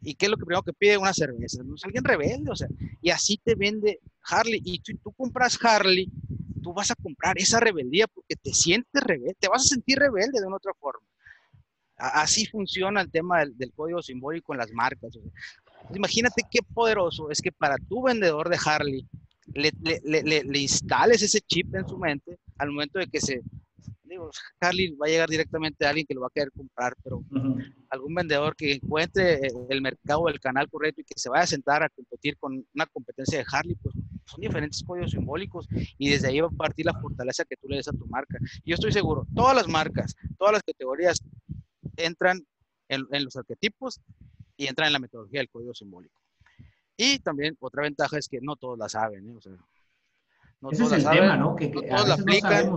[0.00, 1.74] y qué es lo que primero que pide una cerveza, ¿no?
[1.74, 2.68] es alguien rebelde, o sea,
[3.02, 6.08] y así te vende Harley y tú compras Harley,
[6.62, 10.40] tú vas a comprar esa rebeldía porque te sientes rebelde, te vas a sentir rebelde
[10.40, 11.04] de una otra forma.
[11.98, 15.16] Así funciona el tema del, del código simbólico en las marcas.
[15.16, 15.32] o sea.
[15.86, 19.06] Pues imagínate qué poderoso es que para tu vendedor de Harley
[19.54, 23.20] le, le- le- le- le instales ese chip en su mente al momento de que
[23.20, 23.40] se,
[24.04, 24.30] digo,
[24.60, 27.58] Harley va a llegar directamente a alguien que lo va a querer comprar, pero Ujú.
[27.90, 31.46] algún vendedor que encuentre eh, el mercado el canal correcto y que se vaya a
[31.46, 33.94] sentar a competir con una competencia de Harley, pues
[34.26, 37.76] son diferentes códigos simbólicos y desde ahí va a partir la fortaleza que tú le
[37.76, 38.38] des a tu marca.
[38.62, 41.22] Y yo estoy seguro, todas las marcas, todas las categorías
[41.98, 42.46] entran
[42.88, 44.00] en, en los arquetipos
[44.56, 46.20] y entran en la metodología del código simbólico.
[46.96, 49.34] Y también otra ventaja es que no todos la saben, ¿eh?
[49.36, 49.52] o sea,
[50.60, 51.54] no Ese todos es el tema, ¿no?
[51.54, 52.76] Que, no todos la aplican,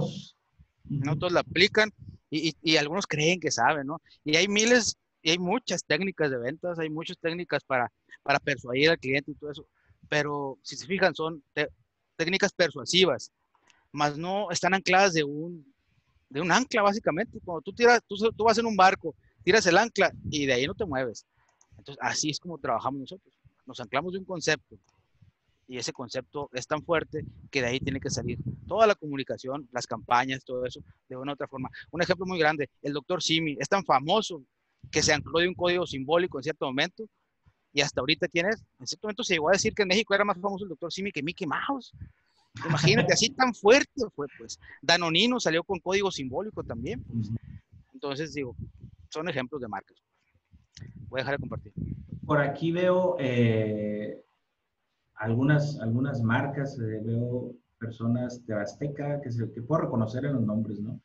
[0.85, 1.91] no, todos la aplican
[2.29, 3.99] y, y, algunos creen que saben, ¿no?
[4.23, 7.91] Y hay miles, y hay muchas técnicas de ventas, hay muchas técnicas para,
[8.21, 9.65] para persuadir al cliente y todo eso,
[10.07, 11.43] pero si se fijan son
[12.15, 13.31] técnicas persuasivas,
[13.91, 15.70] más no están ancladas de un,
[16.31, 17.39] de un ancla básicamente.
[17.43, 19.13] Cuando tú tiras, tú, tú vas en un barco,
[19.43, 21.25] tiras el ancla y de ahí no te mueves.
[21.77, 23.33] Entonces, así es como trabajamos nosotros
[23.65, 24.77] nos anclamos de un concepto
[25.67, 29.69] y ese concepto es tan fuerte que de ahí tiene que salir toda la comunicación,
[29.71, 31.69] las campañas, todo eso, de una u otra forma.
[31.91, 34.43] Un ejemplo muy grande, el doctor Simi es tan famoso
[34.91, 37.05] que se ancló de un código simbólico en cierto momento
[37.73, 38.61] y hasta ahorita, ¿quién es?
[38.79, 40.91] En cierto momento se llegó a decir que en México era más famoso el doctor
[40.91, 41.93] Simi que Mickey Mouse.
[42.67, 44.59] Imagínate, así tan fuerte fue, pues.
[44.81, 47.03] Danonino salió con código simbólico también.
[47.03, 47.31] Pues.
[47.93, 48.55] Entonces, digo,
[49.09, 49.97] son ejemplos de marcas.
[51.09, 51.73] Voy a dejar de compartir.
[52.25, 54.23] Por aquí veo eh,
[55.15, 60.43] algunas, algunas marcas, eh, veo personas de Azteca, que, se, que puedo reconocer en los
[60.43, 61.01] nombres, ¿no?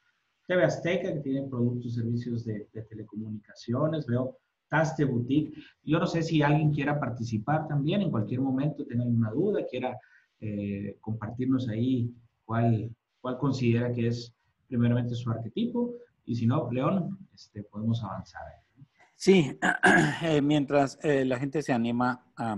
[0.47, 4.39] TV Azteca, que tiene productos y servicios de, telecomunicaciones, veo
[4.69, 5.55] Taste Boutique.
[5.83, 9.99] Yo no sé si alguien quiera participar también en cualquier momento, tenga alguna duda, quiera
[10.41, 12.15] eh, compartirnos ahí
[12.45, 14.35] cuál, cuál considera que es
[14.69, 15.95] primeramente su arquetipo.
[16.25, 18.43] Y si no, León, este, podemos avanzar.
[19.17, 19.59] Sí,
[20.23, 22.57] eh, mientras eh, la gente se anima a,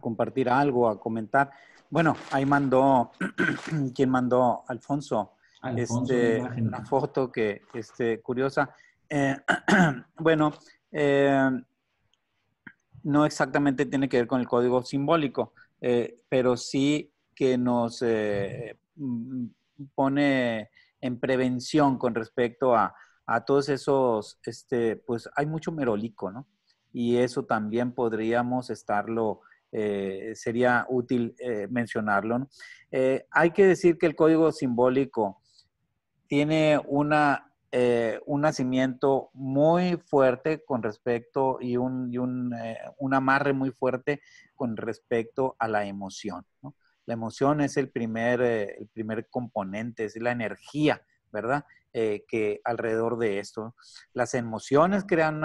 [0.00, 1.50] compartir algo, a comentar.
[1.90, 3.12] Bueno, ahí mandó,
[3.94, 4.64] ¿quién mandó?
[4.66, 5.34] Alfonso,
[5.76, 8.74] este, una foto que, este, curiosa.
[9.08, 9.36] Eh,
[10.18, 10.52] bueno,
[13.04, 15.52] no exactamente tiene que ver con el código simbólico,
[16.28, 19.46] pero sí que nos mm,
[19.94, 20.70] pone
[21.00, 22.94] en prevención con respecto a,
[23.26, 26.46] a todos esos, este, pues hay mucho merolico, ¿no?
[26.92, 29.40] Y eso también podríamos estarlo,
[29.72, 32.48] eh, sería útil eh, mencionarlo.
[32.90, 35.42] Eh, hay que decir que el código simbólico
[36.28, 37.52] tiene una,
[38.24, 42.54] un nacimiento muy fuerte con respecto y un, y un,
[42.98, 44.22] un, amarre muy fuerte
[44.56, 46.44] con respecto a la emoción.
[47.06, 51.64] La emoción es el primer, el primer componente, es la energía, ¿verdad?
[51.92, 53.74] Eh, que alrededor de esto.
[54.12, 55.42] Las emociones crean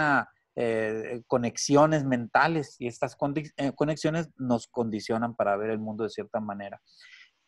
[0.56, 3.16] eh, conexiones mentales y estas
[3.56, 6.82] eh, conexiones nos condicionan para ver el mundo de cierta manera.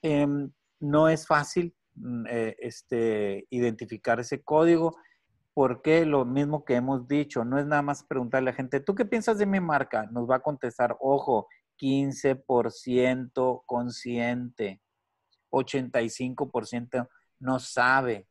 [0.02, 0.50] Em,
[0.80, 2.26] no es fácil mm,
[2.60, 4.96] este, identificar ese código
[5.54, 8.96] porque lo mismo que hemos dicho, no es nada más preguntarle a la gente, ¿tú
[8.96, 10.08] qué piensas de mi marca?
[10.12, 11.48] Nos va a contestar, ojo,
[11.80, 14.82] 15% consciente,
[15.52, 17.08] 85%
[17.40, 18.28] no sabe,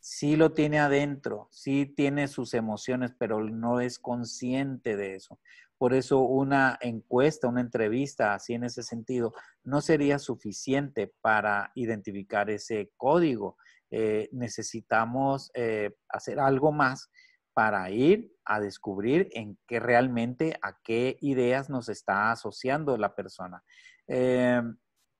[0.00, 5.38] sí lo tiene adentro, sí tiene sus emociones, pero no es consciente de eso.
[5.78, 9.32] Por eso una encuesta, una entrevista así en ese sentido,
[9.64, 13.56] no sería suficiente para identificar ese código.
[13.90, 17.10] Eh, necesitamos eh, hacer algo más
[17.52, 23.64] para ir a descubrir en qué realmente, a qué ideas nos está asociando la persona.
[24.06, 24.62] Eh,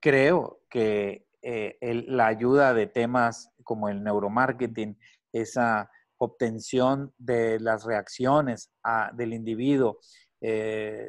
[0.01, 4.99] creo que la ayuda de temas como el neuromarketing,
[5.33, 8.71] esa obtención de las reacciones
[9.15, 9.99] del individuo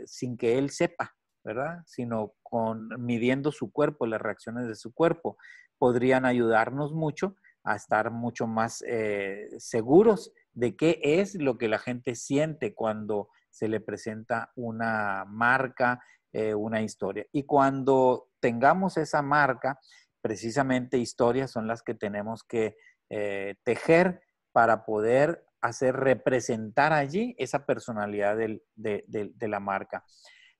[0.05, 1.79] sin que él sepa, ¿verdad?
[1.85, 5.37] Sino con midiendo su cuerpo, las reacciones de su cuerpo,
[5.77, 11.79] podrían ayudarnos mucho a estar mucho más eh, seguros de qué es lo que la
[11.79, 16.01] gente siente cuando se le presenta una marca,
[16.31, 17.25] eh, una historia.
[17.31, 19.79] Y cuando tengamos esa marca,
[20.21, 22.77] precisamente historias son las que tenemos que
[23.09, 30.03] eh, tejer para poder hacer representar allí esa personalidad de, la marca.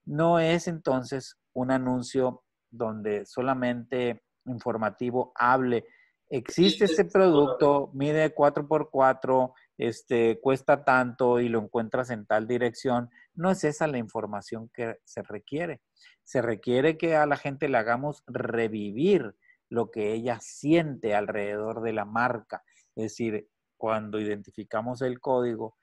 [0.06, 5.86] No es entonces un anuncio donde solamente informativo hable,
[6.32, 13.10] existe este producto, mide 4x4, este, cuesta tanto y lo encuentras en tal dirección.
[13.36, 15.82] No es esa la información que se requiere.
[16.24, 19.36] Se requiere que a la gente le hagamos revivir
[19.70, 22.64] lo que ella siente alrededor de la marca.
[22.96, 25.76] Es decir, cuando identificamos el código,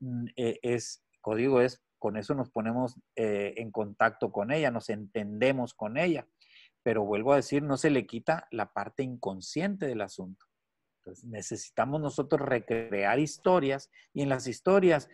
[0.00, 4.88] mm, eh, es, código es, con eso nos ponemos eh, en contacto con ella, nos
[4.88, 6.26] entendemos con ella.
[6.82, 10.46] Pero vuelvo a decir, no se le quita la parte inconsciente del asunto.
[10.98, 15.08] Entonces, necesitamos nosotros recrear historias y en las historias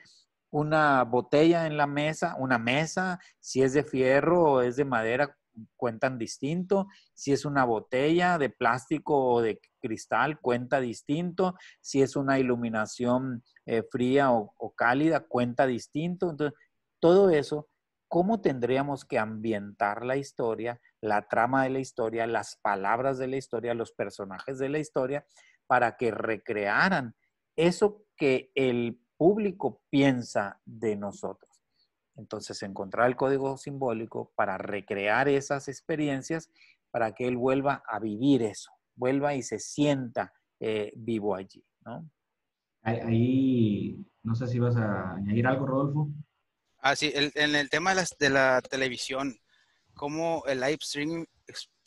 [0.50, 5.36] una botella en la mesa, una mesa, si es de fierro o es de madera,
[5.76, 6.86] cuentan distinto.
[7.14, 11.54] Si es una botella de plástico o de cristal, cuenta distinto.
[11.80, 16.30] Si es una iluminación eh, fría o, cálida, cuenta distinto.
[16.30, 16.58] Entonces,
[17.00, 17.68] todo eso
[18.08, 23.36] cómo tendríamos que ambientar la historia, la trama de la historia, las palabras de la
[23.36, 25.26] historia, los personajes de la historia,
[25.66, 27.14] para que recrearan
[27.56, 31.62] eso que el público piensa de nosotros.
[32.16, 36.50] Entonces, encontrar el código simbólico para recrear esas experiencias,
[36.90, 42.10] para que él vuelva a vivir eso, vuelva y se sienta eh, vivo allí, ¿no?
[42.82, 46.10] Ahí, no sé si vas a añadir algo, Rodolfo.
[46.80, 49.36] Ah, sí, en el tema de, de la televisión,
[49.94, 51.24] cómo el live streaming,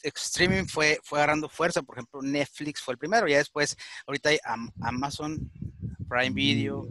[0.03, 1.81] streaming fue, fue agarrando fuerza.
[1.81, 3.75] Por ejemplo, Netflix fue el primero, ya después,
[4.05, 4.39] ahorita hay
[4.81, 5.51] Amazon,
[6.07, 6.87] Prime Video,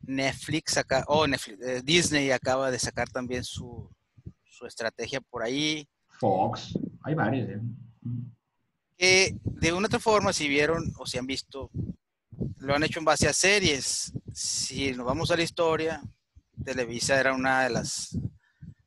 [0.00, 3.90] Netflix, acá, oh, Netflix, eh, Disney acaba de sacar también su,
[4.44, 5.86] su estrategia por ahí.
[6.18, 7.48] Fox, hay varios.
[7.50, 7.60] ¿eh?
[8.96, 11.70] Que de una otra forma, si vieron o si han visto,
[12.58, 14.12] lo han hecho en base a series.
[14.32, 16.02] Si nos vamos a la historia,
[16.64, 18.16] Televisa era una de las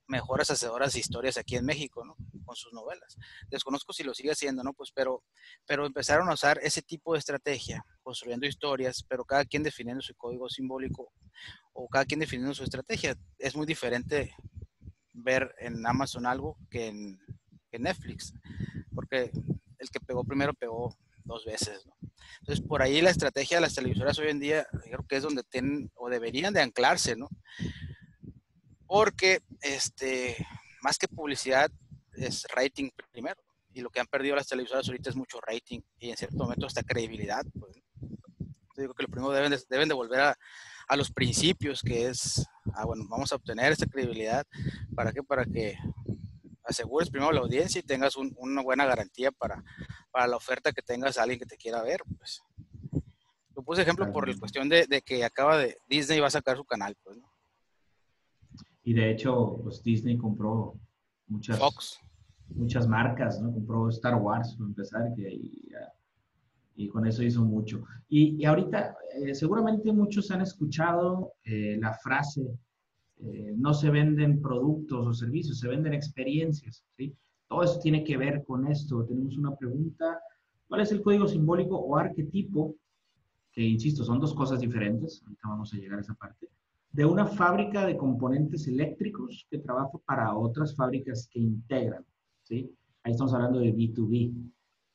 [0.09, 2.15] mejores hacedoras de historias aquí en México, ¿no?
[2.43, 3.15] Con sus novelas.
[3.49, 4.73] Desconozco si lo sigue haciendo, ¿no?
[4.73, 5.23] Pues, pero,
[5.65, 10.15] pero empezaron a usar ese tipo de estrategia, construyendo historias, pero cada quien definiendo su
[10.15, 11.13] código simbólico
[11.73, 13.15] o cada quien definiendo su estrategia.
[13.37, 14.33] Es muy diferente
[15.13, 17.19] ver en Amazon algo que en,
[17.71, 18.33] Netflix,
[18.95, 19.31] porque
[19.77, 20.97] el que pegó primero pegó
[21.29, 21.95] dos veces, ¿no?
[22.41, 25.43] Entonces, por ahí la estrategia de las televisoras hoy en día, creo que es donde
[25.43, 27.29] tienen o deberían de anclarse, ¿no?
[28.87, 30.35] Porque, este,
[30.81, 31.69] más que publicidad,
[32.13, 33.41] es rating primero.
[33.71, 36.65] Y lo que han perdido las televisoras ahorita es mucho rating y en cierto momento
[36.65, 37.45] hasta credibilidad.
[37.59, 37.75] Pues.
[38.01, 40.37] Yo digo que lo primero deben de, deben de volver a,
[40.87, 44.45] a los principios, que es, ah, bueno, vamos a obtener esta credibilidad.
[44.95, 45.21] ¿Para qué?
[45.21, 45.77] Para que
[46.69, 49.63] asegures primero la audiencia y tengas una buena garantía para,
[50.11, 52.01] para, la oferta que tengas a alguien que te quiera ver.
[52.17, 52.41] Pues.
[53.55, 56.57] Lo puse ejemplo por la cuestión de, de, que acaba de Disney va a sacar
[56.57, 56.95] su canal.
[57.03, 57.29] Pues, ¿no?
[58.83, 60.75] Y de hecho, pues Disney compró
[61.27, 61.99] muchas, Fox.
[62.49, 63.51] muchas marcas, ¿no?
[63.51, 65.69] Compró Star Wars, para empezar, que, y,
[66.75, 67.83] y con eso hizo mucho.
[68.07, 72.57] Y, y ahorita, eh, seguramente muchos han escuchado eh, la frase
[73.21, 76.83] eh, no se venden productos o servicios, se venden experiencias.
[76.97, 77.13] ¿sí?
[77.47, 79.05] Todo eso tiene que ver con esto.
[79.05, 80.19] Tenemos una pregunta.
[80.67, 82.75] ¿Cuál es el código simbólico o arquetipo?
[83.51, 85.21] Que, insisto, son dos cosas diferentes.
[85.23, 86.47] Ahorita vamos a llegar a esa parte.
[86.91, 92.05] De una fábrica de componentes eléctricos que trabaja para otras fábricas que integran.
[92.43, 92.71] ¿sí?
[93.03, 94.33] Ahí estamos hablando de B2B.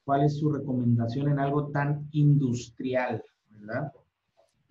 [0.04, 3.22] ¿Cuál es su recomendación en algo tan industrial?
[3.50, 3.92] ¿Verdad?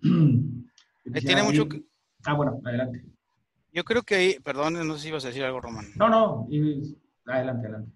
[0.00, 1.68] Tiene mucho.
[2.24, 3.04] Ah, bueno, adelante.
[3.74, 5.90] Yo creo que ahí, perdón, no sé si ibas a decir algo, Román.
[5.96, 6.46] No, no,
[7.26, 7.92] adelante, adelante.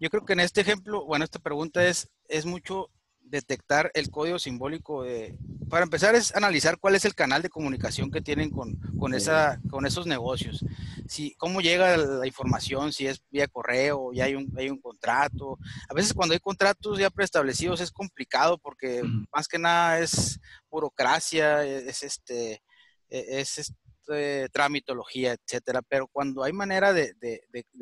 [0.00, 2.88] Yo creo que en este ejemplo, bueno, esta pregunta es, es mucho
[3.20, 5.36] detectar el código simbólico de,
[5.68, 9.60] para empezar es analizar cuál es el canal de comunicación que tienen con, con, esa,
[9.70, 10.64] con esos negocios.
[11.06, 15.58] Si, cómo llega la información, si es vía correo, ya hay un, hay un contrato.
[15.90, 20.40] A veces cuando hay contratos ya preestablecidos es complicado porque más que nada es
[20.70, 22.62] burocracia, es este,
[23.10, 23.74] e, es,
[24.14, 27.14] es tramitología, etcétera, pero cuando hay manera de,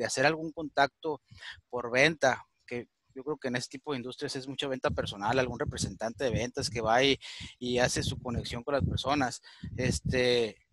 [0.05, 1.21] hacer algún contacto
[1.69, 5.39] por venta, que yo creo que en este tipo de industrias es mucha venta personal,
[5.39, 7.19] algún representante de ventas que va y,
[7.59, 9.41] y hace su conexión con las personas,
[9.77, 10.66] este,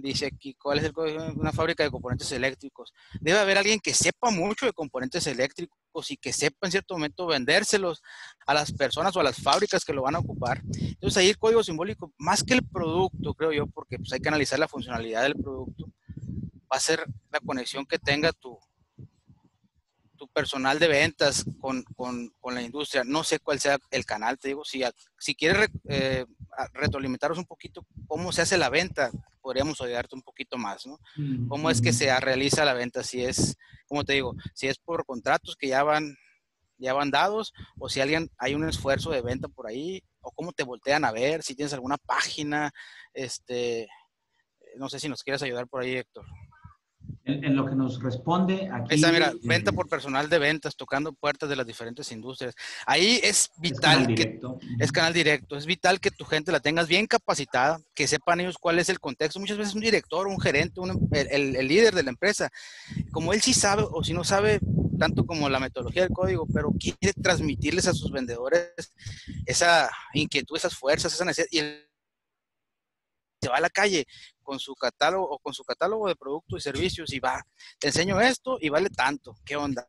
[0.00, 2.92] dice aquí, ¿cuál es el código de una fábrica de componentes eléctricos?
[3.20, 7.26] Debe haber alguien que sepa mucho de componentes eléctricos y que sepa en cierto momento
[7.26, 8.02] vendérselos
[8.46, 10.62] a las personas o a las fábricas que lo van a ocupar.
[10.78, 14.28] Entonces ahí el código simbólico, más que el producto, creo yo, porque pues, hay que
[14.28, 15.92] analizar la funcionalidad del producto,
[16.72, 18.58] va a ser la conexión que tenga tu,
[20.16, 23.04] tu personal de ventas con, con, con, la industria.
[23.04, 24.82] No sé cuál sea el canal, te digo, si,
[25.18, 26.26] si quieres eh,
[26.72, 30.98] retroalimentaros un poquito cómo se hace la venta, podríamos ayudarte un poquito más, ¿no?
[31.48, 33.02] ¿Cómo es que se realiza la venta?
[33.02, 36.16] Si es, como te digo, si es por contratos que ya van,
[36.78, 40.52] ya van dados o si alguien hay un esfuerzo de venta por ahí o cómo
[40.52, 42.70] te voltean a ver, si tienes alguna página,
[43.14, 43.88] este,
[44.76, 46.24] no sé si nos quieres ayudar por ahí, Héctor.
[47.42, 48.94] En, lo que nos responde aquí.
[48.94, 52.54] Esa, mira, venta por personal de ventas, tocando puertas de las diferentes industrias.
[52.86, 53.78] Ahí es vital.
[53.78, 54.58] Es canal directo.
[54.58, 55.56] Que, es canal directo.
[55.56, 59.00] Es vital que tu gente la tengas bien capacitada, que sepan ellos cuál es el
[59.00, 59.40] contexto.
[59.40, 62.50] Muchas veces un director, un gerente, un, el, el, líder de la empresa,
[63.12, 64.60] como él sí sabe o si no sabe
[64.98, 68.72] tanto como la metodología del código, pero quiere transmitirles a sus vendedores
[69.46, 71.48] esa inquietud, esas fuerzas, esa necesidad.
[71.50, 71.90] Y el
[73.40, 74.06] se va a la calle
[74.50, 77.40] con su catálogo o con su catálogo de productos y servicios y va,
[77.78, 79.88] te enseño esto y vale tanto, ¿qué onda?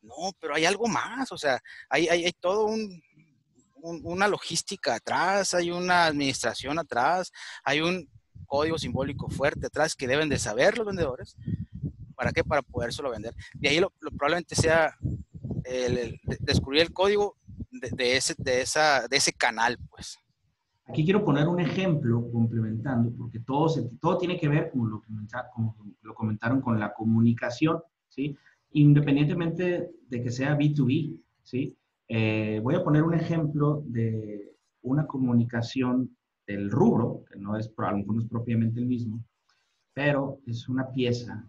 [0.00, 3.02] No, pero hay algo más, o sea, hay, hay, todo un,
[3.82, 7.32] una logística atrás, hay una administración atrás,
[7.64, 8.08] hay un
[8.46, 11.36] código simbólico fuerte atrás que deben de saber los vendedores.
[12.14, 12.44] ¿Para qué?
[12.44, 13.34] Para podérselo vender.
[13.54, 14.96] De ahí lo, probablemente sea
[15.64, 17.36] el, descubrir el código
[17.72, 20.16] de, ese, de, esa, de ese canal, pues.
[20.86, 25.02] Aquí quiero poner un ejemplo complementando, porque todo, todo tiene que ver, como lo,
[25.52, 28.36] como lo comentaron, con la comunicación, ¿sí?
[28.72, 31.76] Independientemente de que sea B2B, ¿sí?
[32.08, 36.14] Eh, voy a poner un ejemplo de una comunicación
[36.46, 39.24] del rubro, que no es, a lo mejor no es propiamente el mismo,
[39.94, 41.48] pero es una pieza.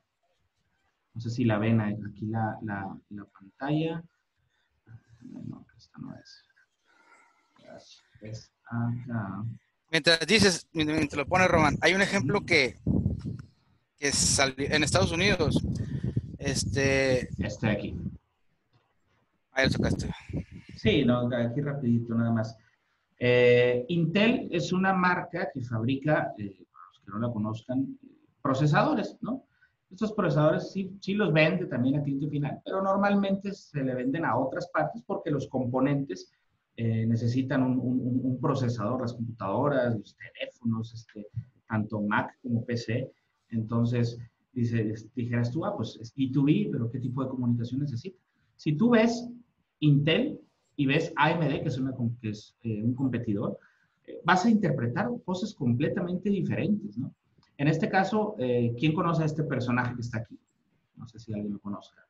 [1.14, 4.02] No sé si la ven aquí la, la, la pantalla.
[5.22, 6.44] No, esta no es.
[8.22, 8.55] Es
[9.92, 12.78] Mientras dices, mientras lo pone Román, hay un ejemplo que,
[13.98, 15.64] que salió en Estados Unidos.
[16.38, 17.30] Este.
[17.44, 17.96] Este aquí.
[19.52, 20.10] Ahí lo sacaste.
[20.76, 22.58] Sí, no, aquí rapidito nada más.
[23.18, 27.98] Eh, Intel es una marca que fabrica, eh, para los que no la conozcan,
[28.42, 29.46] procesadores, ¿no?
[29.90, 34.26] Estos procesadores sí, sí los vende también a cliente final, pero normalmente se le venden
[34.26, 36.32] a otras partes porque los componentes
[36.78, 41.28] eh, necesitan un, un, procesador, las computadoras, los teléfonos, este,
[41.70, 43.10] tanto Mac como PC.
[43.50, 44.20] Entonces,
[44.52, 48.18] dice, dijeras tú, ah, pues es B2B, pero ¿qué tipo de comunicación necesita?
[48.58, 49.26] Si tú ves
[49.80, 50.38] Intel
[50.76, 53.58] y ves AMD, que es, una, que es eh, un competidor,
[54.06, 57.14] eh, vas a interpretar cosas completamente diferentes, ¿no?
[57.58, 58.36] En este caso,
[58.78, 60.38] ¿quién conoce a este personaje que está aquí?
[60.98, 62.06] No sé si alguien lo conozca.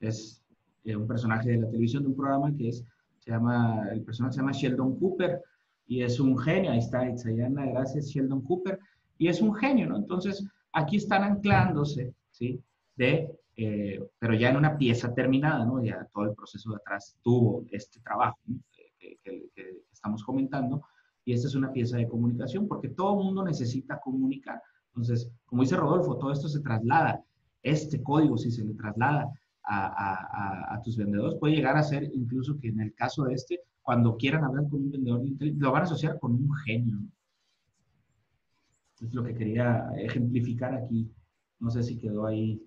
[0.00, 0.42] Es
[0.86, 2.82] un personaje de la televisión de un programa que es
[3.20, 5.42] se llama, el personaje se llama Sheldon Cooper
[5.86, 8.78] y es un genio, ahí está Itzayana, gracias Sheldon Cooper,
[9.18, 9.96] y es un genio, ¿no?
[9.96, 12.62] Entonces, aquí están anclándose, ¿sí?
[12.94, 15.82] De, eh, pero ya en una pieza terminada, ¿no?
[15.82, 18.38] Ya todo el proceso de atrás tuvo este trabajo
[18.72, 20.82] que, que, estamos comentando,
[21.24, 24.62] y esta es una pieza de comunicación, porque todo mundo necesita comunicar.
[24.94, 27.22] Entonces, como dice Rodolfo, todo esto se traslada,
[27.62, 29.28] este código, si se le traslada
[29.64, 31.38] a, tus vendedores.
[31.38, 34.82] Puede llegar a ser incluso que en el caso de este, cuando quieran hablar con
[34.82, 36.98] un vendedor, lo van a asociar con un genio.
[39.00, 41.10] Es lo que quería ejemplificar aquí.
[41.58, 42.62] No sé si quedó ahí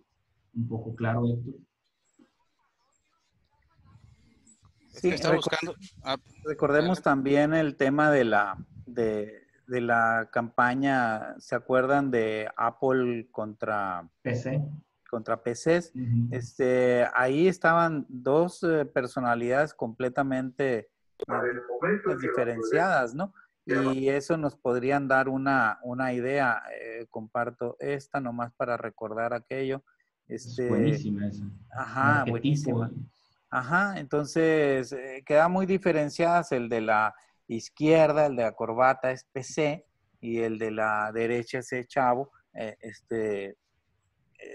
[0.55, 1.53] un poco claro, Héctor.
[4.89, 5.75] Sí, buscando.
[6.03, 13.27] Ah, recordemos también el tema de la, de, de, la campaña, ¿se acuerdan de Apple
[13.31, 14.61] contra PC?
[15.13, 15.93] Contra PCs.
[16.31, 20.89] este, ahí estaban dos eh, personalidades completamente
[21.27, 23.31] eh, diferenciadas, ¿no?
[23.63, 26.63] Y eso nos podrían dar una, una idea.
[26.81, 29.83] Eh, comparto esta nomás para recordar aquello.
[30.27, 31.43] Este, buenísima esa.
[31.69, 32.89] Ajá, buenísima.
[33.51, 34.95] Ajá, entonces
[35.27, 37.13] queda muy diferenciadas el de la
[37.45, 39.85] izquierda, el de la corbata es PC
[40.19, 43.57] y el de la derecha es chavo, este,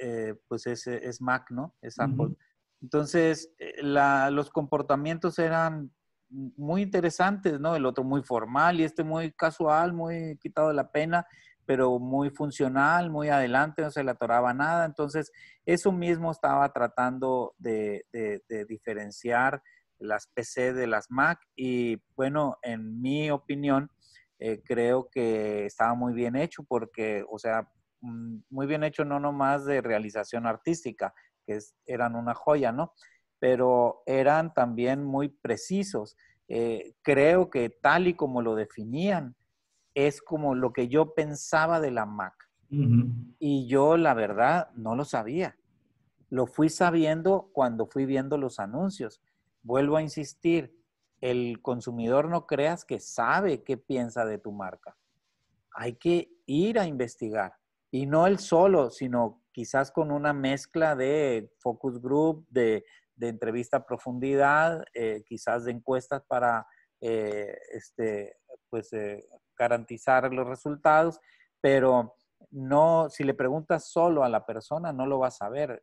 [0.02, 1.74] eh, pues es, es, Mac, ¿no?
[1.82, 2.34] Es Apple.
[2.80, 5.90] Entonces, eh, los comportamientos eran
[6.30, 7.74] muy interesantes, ¿no?
[7.74, 11.26] El otro muy formal y este muy casual, muy quitado de la pena,
[11.64, 14.84] pero muy funcional, muy adelante, no se le atoraba nada.
[14.84, 15.32] Entonces,
[15.66, 18.04] eso mismo estaba tratando de,
[18.68, 19.62] diferenciar
[19.98, 23.90] las PC de las Mac y bueno, en mi opinión,
[24.38, 27.68] eh, creo que estaba muy bien hecho porque, o sea,
[28.00, 31.14] muy bien hecho, no nomás de realización artística,
[31.46, 32.92] que eran una joya, ¿no?
[33.38, 36.16] Pero eran también muy precisos.
[36.48, 39.36] Eh, creo que tal y como lo definían,
[39.94, 42.34] es como lo que yo pensaba de la Mac.
[43.38, 45.56] Y yo, la verdad, no lo sabía.
[46.28, 49.22] Lo fui sabiendo cuando fui viendo los anuncios.
[49.62, 50.76] Vuelvo a insistir,
[51.20, 54.96] el consumidor no creas que sabe qué piensa de tu marca.
[55.72, 57.54] Hay que ir a investigar.
[57.90, 62.84] Y no él solo, sino quizás con una mezcla de focus group, de,
[63.20, 66.64] entrevista a profundidad, eh, quizás de encuestas para
[67.00, 68.36] eh, este,
[68.70, 69.26] pues, eh,
[69.56, 71.18] garantizar los resultados,
[71.60, 72.14] pero
[72.50, 75.82] no, si le preguntas solo a la persona, no lo vas a saber.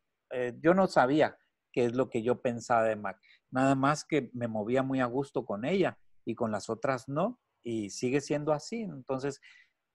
[0.62, 1.38] yo no sabía
[1.74, 3.20] qué es lo que yo pensaba de Mac,
[3.52, 7.42] nada más que me movía muy a gusto con ella y con las otras no,
[7.66, 8.84] y sigue siendo así.
[8.84, 9.42] Entonces,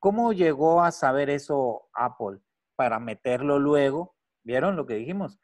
[0.01, 2.41] ¿Cómo llegó a saber eso Apple
[2.75, 4.17] para meterlo luego?
[4.43, 5.39] ¿Vieron lo que dijimos?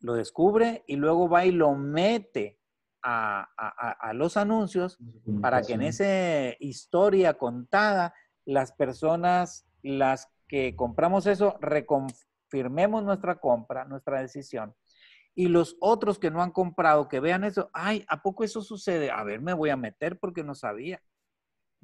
[0.00, 2.58] Lo descubre y luego va y lo mete
[3.04, 4.98] a, los anuncios
[5.40, 8.14] para que en esa historia contada
[8.44, 14.74] las personas, las que compramos eso, reconfirmemos nuestra compra, nuestra decisión.
[15.36, 19.10] Y los otros que no han comprado, que vean eso, ay, ¿a poco eso sucede?
[19.10, 21.00] A ver, me voy a meter porque no sabía.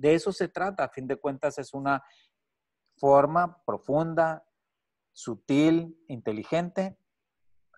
[0.00, 2.02] De eso se trata, a fin de cuentas es una
[2.96, 4.42] forma profunda,
[5.12, 6.96] sutil, inteligente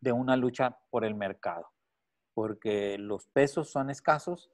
[0.01, 1.67] de una lucha por el mercado,
[2.33, 4.53] porque los pesos son escasos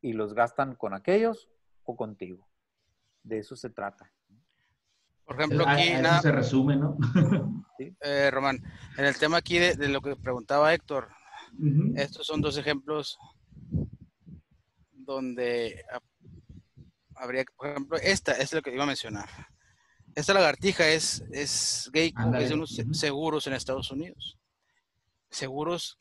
[0.00, 1.50] y los gastan con aquellos
[1.84, 2.48] o contigo.
[3.22, 4.10] De eso se trata.
[5.26, 5.92] Por ejemplo, aquí
[6.22, 6.96] se resume, ¿no?
[8.02, 8.62] Eh, Román,
[8.98, 11.08] en el tema aquí de, lo que preguntaba Héctor,
[11.94, 13.18] estos son dos ejemplos
[14.92, 15.82] donde
[17.20, 19.28] habría, por ejemplo, esta es lo que iba a mencionar.
[20.14, 24.38] Esta lagartija es, es gay, es de unos seguros en Estados Unidos.
[25.30, 25.98] Seguros,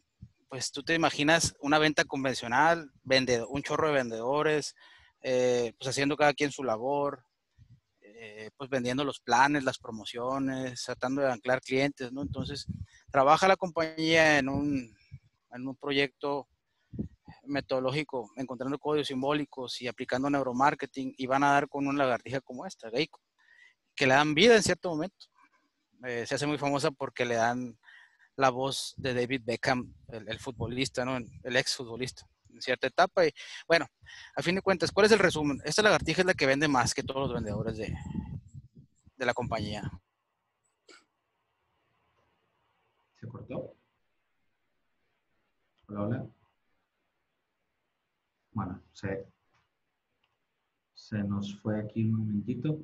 [0.47, 2.91] pues tú te imaginas una venta convencional,
[3.49, 4.76] un chorro de vendedores,
[5.22, 7.24] eh, pues haciendo cada quien su labor,
[8.01, 12.22] eh, pues vendiendo los planes, las promociones, tratando de anclar clientes, ¿no?
[12.22, 12.65] Entonces,
[13.11, 14.95] trabaja la compañía en un,
[15.51, 16.47] en un proyecto
[17.50, 22.66] metodológico, encontrando códigos simbólicos y aplicando neuromarketing y van a dar con una lagartija como
[22.66, 23.20] esta, Geico,
[23.95, 25.28] que le dan vida en cierto momento.
[26.06, 27.78] Eh, se hace muy famosa porque le dan
[28.36, 31.18] la voz de David Beckham, el, el futbolista, ¿no?
[31.18, 33.26] El ex futbolista en cierta etapa.
[33.26, 33.34] Y
[33.68, 33.86] bueno,
[34.36, 35.62] a fin de cuentas, ¿cuál es el resumen?
[35.66, 37.93] Esta lagartija es la que vende más que todos los vendedores de,
[39.18, 39.84] de la compañía.
[43.20, 43.76] ¿Se cortó?
[45.88, 46.39] Hola, hola.
[48.60, 49.26] Bueno, se,
[50.93, 52.82] se nos fue aquí un momentito.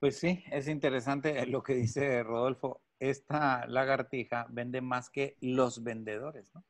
[0.00, 6.52] Pues sí, es interesante lo que dice Rodolfo esta lagartija vende más que los vendedores,
[6.52, 6.64] ¿no?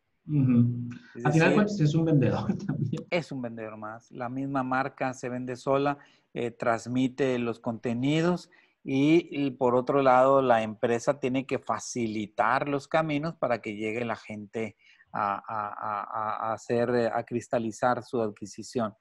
[1.24, 3.06] Al final es un vendedor también.
[3.08, 4.10] Es un vendedor más.
[4.10, 5.96] La misma marca se vende sola,
[6.34, 8.50] eh, transmite los contenidos
[8.84, 14.16] y, por otro lado la empresa tiene que facilitar los caminos para que llegue la
[14.16, 14.76] gente
[15.12, 18.94] a, hacer, eh, a cristalizar su adquisición.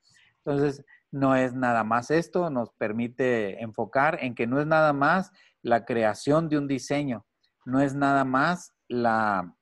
[0.45, 5.31] Entonces, no es nada más esto, nos permite enfocar en que no es nada más
[5.61, 7.25] la creación de un diseño,
[7.65, 9.53] no es nada más la,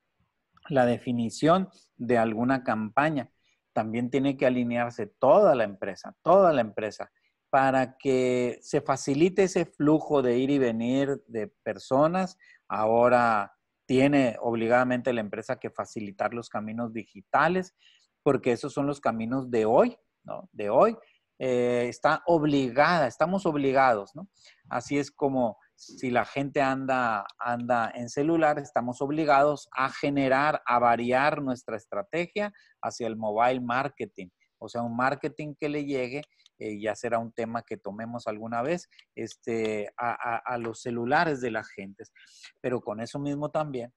[0.69, 3.31] definición de alguna campaña.
[3.73, 7.11] También tiene que alinearse toda la empresa, toda la empresa,
[7.49, 12.37] para que se facilite ese flujo de ir y venir de personas.
[12.67, 13.54] Ahora
[13.85, 17.75] tiene obligadamente la empresa que facilitar los caminos digitales,
[18.23, 20.49] porque esos son los caminos de hoy, ¿no?
[20.51, 20.97] De hoy.
[21.37, 24.29] Eh, está obligada, estamos obligados, ¿no?
[24.69, 30.79] Así es como si la gente anda, anda en celular, estamos obligados a generar, a
[30.79, 34.29] variar nuestra estrategia hacia el mobile marketing.
[34.57, 36.21] O sea, un marketing que le llegue,
[36.59, 41.51] eh, ya será un tema que tomemos alguna vez, este, a, a los celulares de
[41.51, 42.03] la gente.
[42.61, 43.93] Pero con eso mismo también,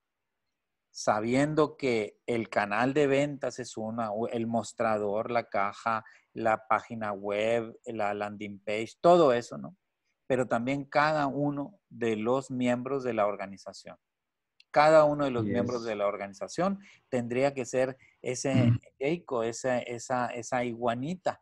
[0.91, 7.79] sabiendo que el canal de ventas es una, el mostrador, la caja, la página web,
[7.87, 9.77] la landing page, todo eso, ¿no?
[10.29, 13.97] pero también cada uno de los miembros de la organización.
[14.71, 16.79] Cada uno de los miembros de la organización
[17.09, 21.41] tendría que ser ese Geico, esa, esa, esa iguanita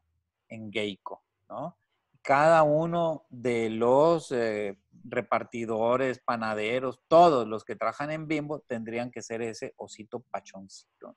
[0.49, 1.77] en Geico, ¿no?
[2.23, 9.23] Cada uno de los eh, repartidores, panaderos, todos los que trabajan en Bimbo tendrían que
[9.23, 11.17] ser ese osito pachoncito.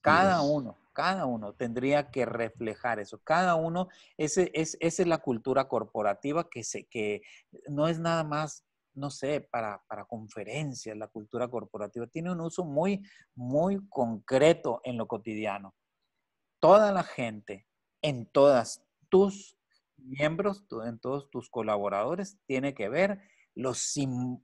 [0.00, 3.20] Cada uno, cada uno tendría que reflejar eso.
[3.24, 7.22] Cada uno, ese, es, esa es la cultura corporativa que, se, que
[7.68, 12.06] no es nada más, no sé, para, para conferencias, la cultura corporativa.
[12.06, 13.02] Tiene un uso muy,
[13.34, 15.74] muy concreto en lo cotidiano.
[16.60, 17.65] Toda la gente,
[18.02, 19.56] en todas tus
[19.96, 23.20] miembros, en todos tus colaboradores, tiene que ver
[23.54, 23.94] los,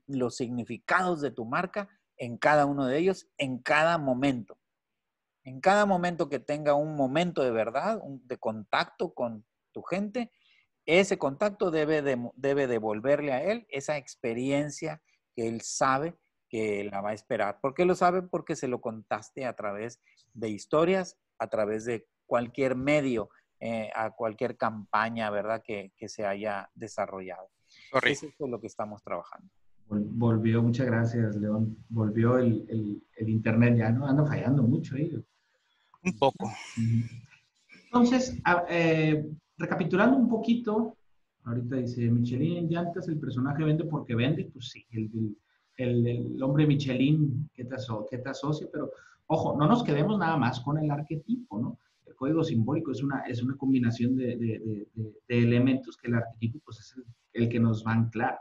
[0.07, 4.59] los significados de tu marca en cada uno de ellos, en cada momento
[5.45, 10.31] en cada momento que tenga un momento de verdad, de contacto con tu gente,
[10.87, 12.03] ese contacto debe,
[12.35, 15.01] debe devolverle a él esa experiencia
[15.35, 16.17] que él sabe
[16.49, 17.61] que la va a esperar.
[17.61, 18.23] ¿Por qué lo sabe?
[18.23, 20.01] Porque se lo contaste a través
[20.35, 23.31] de historias, a través de cualquier medio,
[23.65, 25.63] eh, a cualquier campaña, ¿verdad?
[25.65, 27.49] Que, se haya desarrollado.
[28.03, 29.49] Eso es lo que estamos trabajando.
[29.87, 31.77] Volvió, muchas gracias, León.
[31.89, 35.15] Volvió el, Internet, ya no anda fallando mucho ahí.
[36.03, 36.51] Un poco.
[37.85, 38.37] Entonces,
[38.69, 40.97] eh, recapitulando un poquito,
[41.45, 45.37] ahorita dice Michelin en llantas, el personaje vende porque vende, pues sí, el,
[45.77, 47.77] el, hombre Michelin que te,
[48.11, 48.91] que te asocia, pero
[49.29, 51.79] ojo, no nos quedemos nada más con el arquetipo, ¿no?
[52.23, 56.61] El código simbólico es una, es una combinación de, de, de, elementos que el arquetipo
[56.65, 56.95] pues, es
[57.33, 58.39] el, que nos va a anclar.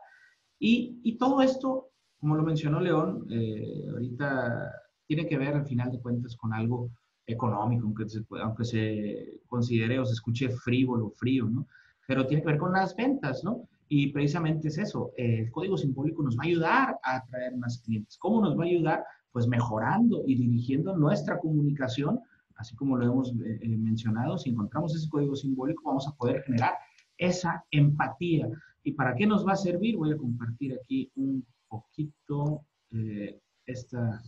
[0.60, 4.72] Y, y, todo esto, como lo mencionó León, eh, ahorita
[5.08, 6.92] tiene que ver al final de cuentas con algo
[7.26, 11.68] económico, aunque se, aunque se considere o se escuche frívolo, frío, ¿no?
[12.08, 13.68] pero tiene que ver con las ventas, ¿no?
[13.88, 18.18] Y precisamente es eso, el código simbólico nos va a ayudar a atraer más clientes.
[18.18, 19.04] ¿Cómo nos va a ayudar?
[19.32, 22.20] Pues mejorando y dirigiendo nuestra comunicación,
[22.62, 26.44] así como lo hemos eh, eh, mencionado, si encontramos ese código simbólico vamos a poder
[26.44, 26.74] generar
[27.18, 28.48] esa empatía.
[28.84, 29.98] ¿Y para qué nos va a servir?
[29.98, 34.22] Voy a compartir aquí un poquito eh, esta,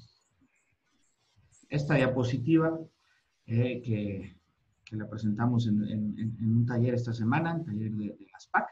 [1.70, 2.80] esta diapositiva
[3.46, 4.36] que,
[4.92, 8.68] la presentamos en, un taller esta semana, un taller de, las PAC.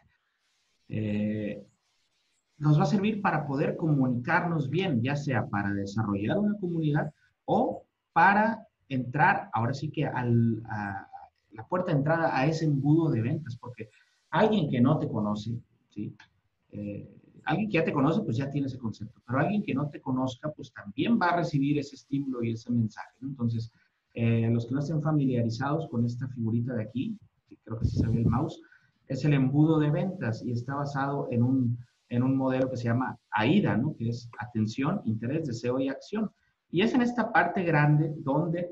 [2.60, 7.12] Nos va a servir para poder comunicarnos bien, ya sea para desarrollar una comunidad
[7.46, 7.84] o
[8.14, 13.58] para entrar, ahora sí que a la puerta de entrada a ese embudo de ventas,
[13.58, 13.90] porque
[14.30, 15.52] alguien que no te conoce,
[15.90, 16.16] ¿sí?
[16.72, 17.10] Eh,
[17.46, 20.02] alguien que ya te conoce, pues ya tiene ese concepto, pero alguien que no te
[20.02, 23.14] conozca, pues también va a recibir ese estímulo y ese mensaje.
[23.22, 23.72] Entonces,
[24.14, 27.18] eh, los que no estén familiarizados con esta figurita de aquí,
[27.48, 28.62] que creo que sí se ve el mouse,
[29.08, 31.78] es el embudo de ventas y está basado en un,
[32.10, 33.96] en un modelo que se llama AIDA, ¿no?
[33.96, 36.30] que es atención, interés, deseo y acción.
[36.70, 38.70] Y es en esta parte grande donde,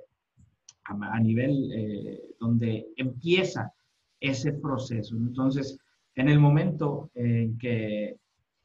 [0.89, 3.71] a, nivel, eh, donde empieza
[4.19, 5.15] ese proceso.
[5.15, 5.77] Entonces,
[6.15, 8.17] en el momento en que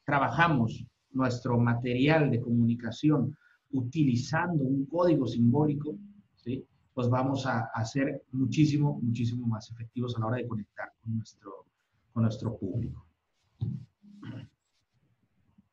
[0.03, 3.35] trabajamos nuestro material de comunicación
[3.71, 5.97] utilizando un código simbólico,
[6.35, 6.65] ¿sí?
[6.93, 11.17] pues vamos a, a, ser muchísimo, muchísimo más efectivos a la hora de conectar con
[11.17, 11.65] nuestro,
[12.13, 13.05] con nuestro público.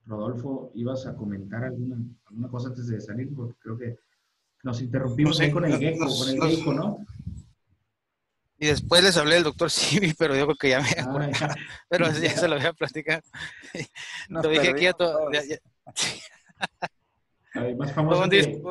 [0.07, 1.97] Rodolfo, ¿ibas a comentar alguna,
[2.27, 3.33] alguna cosa antes de salir?
[3.35, 3.97] Porque creo que
[4.63, 6.99] nos interrumpimos ahí con el gecko, con el gecko, ¿no?
[8.63, 11.55] Y después les hablé del doctor Sibi, pero yo creo que ya me ah,
[11.89, 13.23] Pero ya se lo voy a platicar.
[14.29, 15.29] lo dije aquí a todo.
[17.77, 18.63] más famoso, que,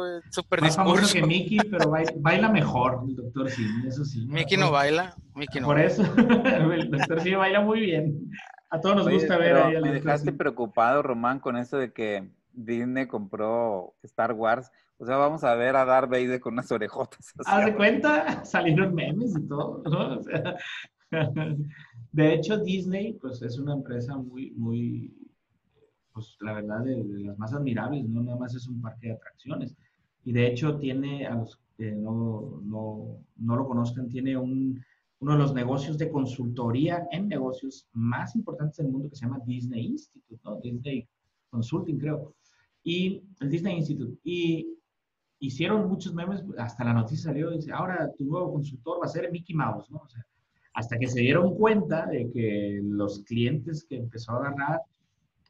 [0.61, 4.25] más famoso que Mickey, pero baila, mejor el doctor Simi, eso sí.
[4.27, 5.13] Mickey no baila.
[5.35, 8.31] Mickey no Por eso, el doctor Simi baila muy bien.
[8.69, 13.07] A todos nos gusta ver ahí Me dejaste preocupado, Román, con eso de que Disney
[13.07, 14.71] compró Star Wars.
[14.97, 17.33] O sea, vamos a ver a Darth Vader con unas orejotas.
[17.45, 20.19] Haz de cuenta, salieron memes y todo, ¿no?
[20.19, 20.57] O sea,
[22.11, 25.13] de hecho, Disney, pues es una empresa muy, muy
[26.13, 29.75] pues la verdad, de, las más admirables, no nada más es un parque de atracciones.
[30.23, 34.83] Y de hecho tiene, a los que no, no, no lo conozcan, tiene un,
[35.19, 39.41] uno de los negocios de consultoría en negocios más importantes del mundo que se llama
[39.45, 40.59] Disney Institute, ¿no?
[40.59, 41.07] Disney
[41.51, 42.33] Consulting, creo.
[42.83, 44.17] Y el Disney Institute.
[44.23, 44.77] Y
[45.39, 49.31] hicieron muchos memes, hasta la noticia salió, dice, ahora tu nuevo consultor va a ser
[49.31, 49.99] Mickey Mouse, ¿no?
[49.99, 50.25] O sea,
[50.73, 54.81] hasta que se dieron cuenta de que los clientes que empezó a agarrar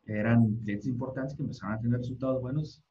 [0.05, 2.83] eran clientes importantes que empezaron a tener resultados buenos,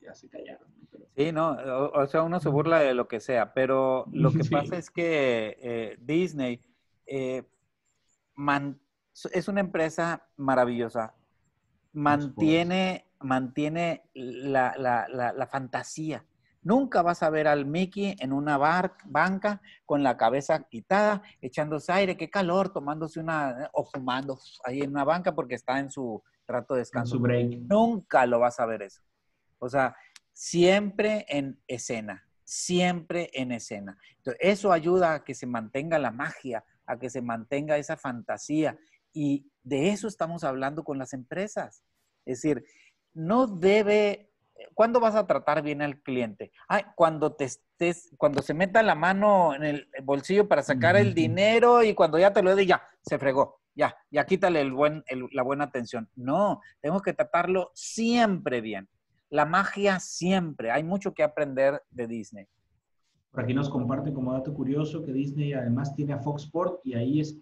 [0.00, 0.68] ya se callaron.
[1.16, 1.56] Sí, no,
[1.94, 5.56] o, sea, uno se burla de lo que sea, pero lo que pasa es que
[5.60, 6.60] eh, Disney
[7.06, 7.44] eh,
[9.32, 11.14] es una empresa maravillosa,
[11.94, 16.24] mantiene, mantiene la, la, la, fantasía.
[16.62, 21.92] Nunca vas a ver al Mickey en una bar, banca con la cabeza quitada, echándose
[21.92, 26.22] aire, qué calor, tomándose una o fumando ahí en una banca porque está en su,
[26.44, 27.18] trato de descanso.
[27.18, 29.02] Nunca lo vas a ver eso.
[29.58, 29.96] O sea,
[30.32, 33.98] siempre en escena, siempre en escena.
[34.18, 38.78] Entonces, eso ayuda a que se mantenga la magia, a que se mantenga esa fantasía.
[39.14, 41.82] Y de eso estamos hablando con las empresas.
[42.26, 42.64] Es decir,
[43.14, 44.30] no debe,
[44.74, 46.52] ¿cuándo vas a tratar bien al cliente?
[46.68, 51.14] Ay, cuando te estés, cuando se meta la mano en el bolsillo para sacar el
[51.14, 55.04] dinero y cuando ya te lo dé, ya, se fregó ya, ya quítale el buen,
[55.32, 56.08] la buena atención.
[56.14, 58.88] No, tenemos que tratarlo siempre bien.
[59.30, 60.70] La magia siempre.
[60.70, 62.46] Hay mucho que aprender de Disney.
[63.32, 66.94] Por aquí nos comparten como dato curioso que Disney además tiene a Fox Sport y
[66.94, 67.40] ahí es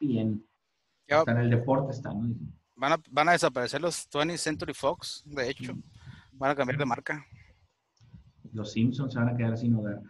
[1.21, 1.29] bien.
[1.29, 2.35] Está en el deporte, está, ¿no?
[2.77, 5.75] Van a, van a desaparecer los 20th Century Fox, de hecho.
[6.33, 7.25] Van a cambiar de marca.
[8.53, 10.01] Los Simpsons se van a quedar sin hogar.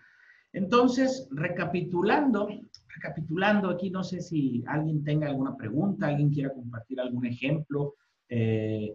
[0.53, 2.49] Entonces, recapitulando,
[2.89, 7.95] recapitulando aquí, no sé si alguien tenga alguna pregunta, alguien quiera compartir algún ejemplo
[8.29, 8.95] eh,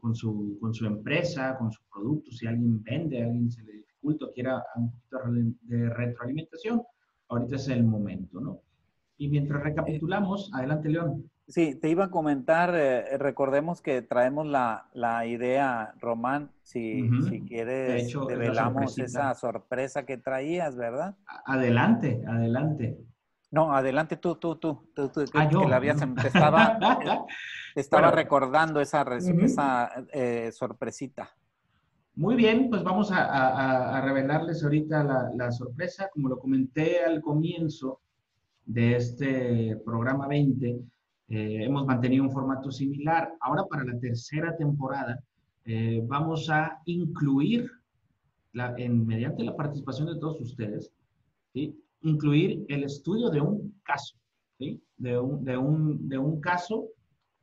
[0.00, 4.26] con, su, con, su, empresa, con su producto, si alguien vende, alguien se le dificulta,
[4.32, 5.18] quiera un poquito
[5.62, 6.82] de retroalimentación,
[7.28, 8.62] ahorita es el momento, ¿no?
[9.18, 11.30] Y mientras recapitulamos, adelante, León.
[11.48, 17.42] Sí, te iba a comentar, eh, recordemos que traemos la, la idea, Román, si, si
[17.42, 21.14] quieres, de develamos esa sorpresa que traías, ¿verdad?
[21.44, 22.98] Adelante, adelante.
[23.52, 26.78] No, adelante tú, tú, tú, tú, tú ah, que la habías, te estaba,
[27.76, 31.30] estaba recordando esa, esa eh, sorpresita.
[32.16, 36.08] Muy bien, pues vamos a, a, a revelarles ahorita la, la, sorpresa.
[36.12, 38.00] Como lo comenté al comienzo,
[38.66, 43.32] de este programa 20, eh, hemos mantenido un formato similar.
[43.40, 45.18] Ahora para la tercera temporada
[45.64, 47.70] eh, vamos a incluir,
[48.76, 50.92] en, mediante la participación de todos ustedes,
[52.02, 54.16] incluir el estudio de un caso,
[54.58, 56.88] de, un, de, un, de un caso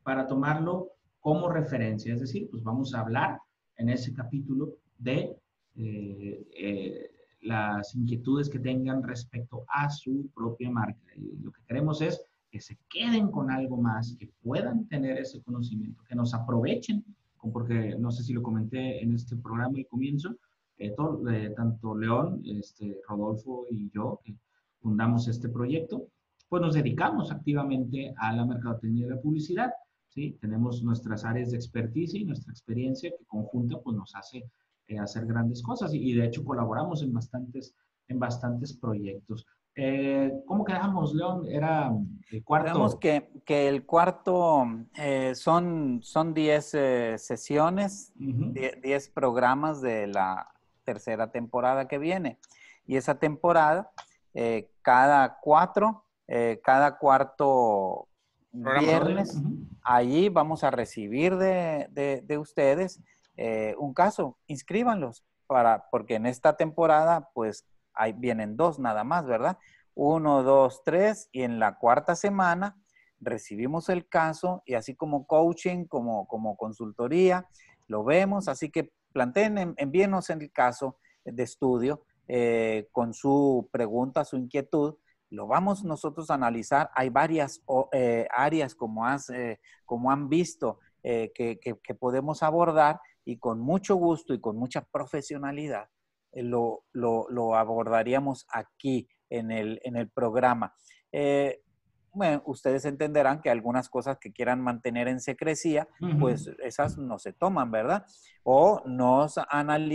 [0.04, 2.14] para tomarlo como referencia.
[2.14, 3.40] Es decir, pues vamos a hablar
[3.78, 5.36] en ese capítulo de
[5.76, 7.13] eh,
[7.44, 11.14] las inquietudes que tengan respecto a su propia marca.
[11.16, 15.42] Y lo que queremos es que se queden con algo más, que puedan tener ese
[15.42, 17.04] conocimiento, que nos aprovechen,
[17.52, 20.36] porque no sé si lo comenté en este programa al comienzo,
[20.78, 20.94] eh,
[21.56, 24.36] tanto León, este, Rodolfo y yo, que
[24.80, 26.08] fundamos este proyecto,
[26.50, 29.72] pues nos dedicamos activamente a la mercadotecnia y la publicidad.
[30.10, 30.38] ¿sí?
[30.42, 34.44] Tenemos nuestras áreas de expertise y nuestra experiencia que conjunta pues, nos hace
[34.88, 37.74] eh, hacer grandes cosas y, de hecho colaboramos en bastantes,
[38.10, 39.46] en bastantes proyectos.
[39.76, 41.46] Eh, ¿Cómo quedamos, León?
[41.48, 41.90] Era
[42.30, 42.68] el cuarto.
[42.68, 44.66] Quedamos que, que el cuarto
[44.98, 46.02] eh, son
[46.34, 46.66] 10
[47.18, 50.50] sesiones, 10 programas de la
[50.84, 52.40] tercera temporada que viene.
[52.86, 53.90] Y esa temporada,
[54.82, 56.04] cada cuatro,
[56.62, 58.10] cada cuarto
[58.52, 59.42] viernes,
[59.82, 63.02] allí vamos a recibir de, de, de ustedes
[63.38, 69.26] eh, un caso, inscríbanlos, para, porque en esta temporada, pues, ahí vienen dos nada más,
[69.26, 69.58] ¿verdad?
[69.96, 72.78] Uno, dos, tres, y en la cuarta semana
[73.20, 77.48] recibimos el caso y así como coaching, como, como consultoría,
[77.88, 84.26] lo vemos, así que planteen, envíenos en el caso de estudio eh, con su pregunta,
[84.26, 84.96] su inquietud,
[85.30, 86.90] lo vamos nosotros a analizar.
[86.96, 89.06] Hay varias eh, áreas, como,
[89.86, 91.60] como han visto, que,
[92.00, 95.90] podemos abordar y con mucho gusto y con mucha profesionalidad
[96.32, 100.74] eh, lo, lo, abordaríamos aquí en el, en el programa.
[101.12, 101.62] Eh,
[102.14, 105.88] bueno, ustedes entenderán que algunas cosas que quieran mantener en secrecía,
[106.20, 108.06] pues esas no se toman, ¿verdad?
[108.44, 109.40] O nos,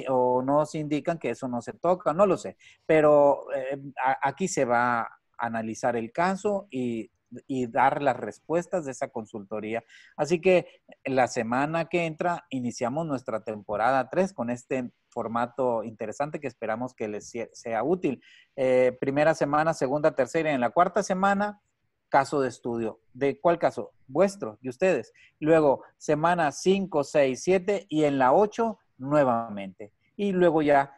[0.08, 2.56] o nos indican que eso no se toca, no lo sé.
[2.86, 3.80] Pero eh,
[4.20, 5.08] aquí se va a
[5.38, 7.08] analizar el caso y
[7.46, 9.84] y dar las respuestas de esa consultoría.
[10.16, 16.46] Así que la semana que entra iniciamos nuestra temporada 3 con este formato interesante que
[16.46, 18.22] esperamos que les sea útil.
[18.56, 21.60] Eh, primera semana, segunda, tercera y en la cuarta semana,
[22.08, 23.00] caso de estudio.
[23.12, 23.92] ¿De cuál caso?
[24.06, 25.12] Vuestro, de ustedes.
[25.40, 29.92] Luego, semana 5, 6, 7 y en la 8 nuevamente.
[30.16, 30.94] Y luego ya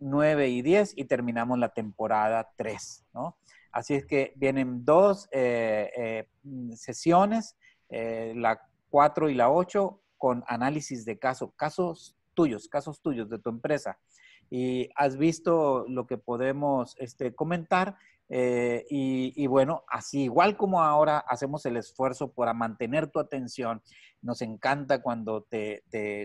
[0.00, 3.36] 9 y 10 y terminamos la temporada 3, ¿no?
[3.74, 6.28] Así es que vienen dos eh, eh,
[6.76, 7.56] sesiones,
[7.88, 13.40] eh, la 4 y la 8, con análisis de caso, casos tuyos, casos tuyos de
[13.40, 13.98] tu empresa.
[14.48, 17.96] Y has visto lo que podemos este, comentar.
[18.28, 23.82] y, bueno, así igual como ahora hacemos el esfuerzo para mantener tu atención,
[24.22, 25.82] nos encanta cuando te,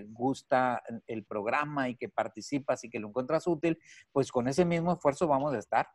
[0.10, 3.80] gusta el programa y que participas y que lo encuentras útil,
[4.12, 5.88] pues con ese mismo esfuerzo vamos a estar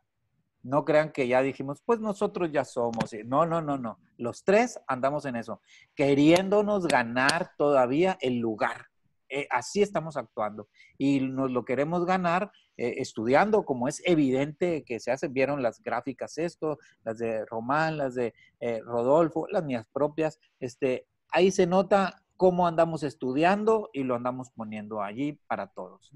[0.65, 3.11] no crean que ya dijimos, pues nosotros ya somos.
[3.25, 3.99] No, no, no, no.
[4.17, 5.61] Los tres andamos en eso,
[5.93, 8.87] queriéndonos ganar todavía el lugar.
[9.29, 14.99] Eh, así estamos actuando y nos lo queremos ganar eh, estudiando, como es evidente que
[14.99, 15.33] se hacen.
[15.33, 20.39] Vieron las gráficas esto, las de Román, las de eh, Rodolfo, las mías propias.
[20.59, 26.11] Este, ahí se nota cómo andamos estudiando y lo andamos poniendo allí para todos.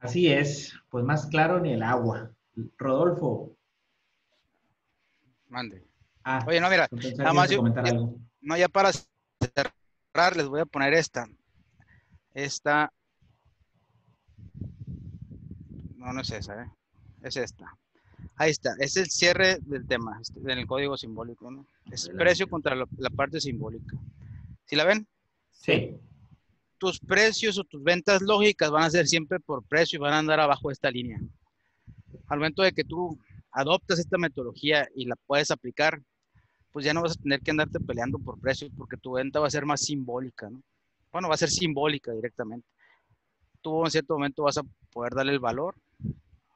[0.00, 2.32] Así es, pues más claro ni el agua.
[2.76, 3.56] Rodolfo.
[5.48, 5.84] Mande.
[6.24, 7.62] Ah, Oye, no, mira, nada más yo,
[8.40, 11.26] no, ya para cerrar, les voy a poner esta.
[12.34, 12.92] Esta.
[15.96, 16.70] No, no es esa, ¿eh?
[17.22, 17.74] Es esta.
[18.36, 18.74] Ahí está.
[18.78, 21.66] Es el cierre del tema, este, en el código simbólico, ¿no?
[21.90, 23.96] Es precio contra la, la parte simbólica.
[24.66, 25.06] ¿Sí la ven?
[25.52, 25.96] Sí.
[26.76, 30.18] Tus precios o tus ventas lógicas van a ser siempre por precio y van a
[30.18, 31.20] andar abajo de esta línea
[32.28, 33.18] al momento de que tú
[33.52, 36.00] adoptas esta metodología y la puedes aplicar,
[36.72, 39.46] pues ya no vas a tener que andarte peleando por precio porque tu venta va
[39.46, 40.62] a ser más simbólica, ¿no?
[41.10, 42.66] Bueno, va a ser simbólica directamente.
[43.62, 45.74] Tú en cierto momento vas a poder darle el valor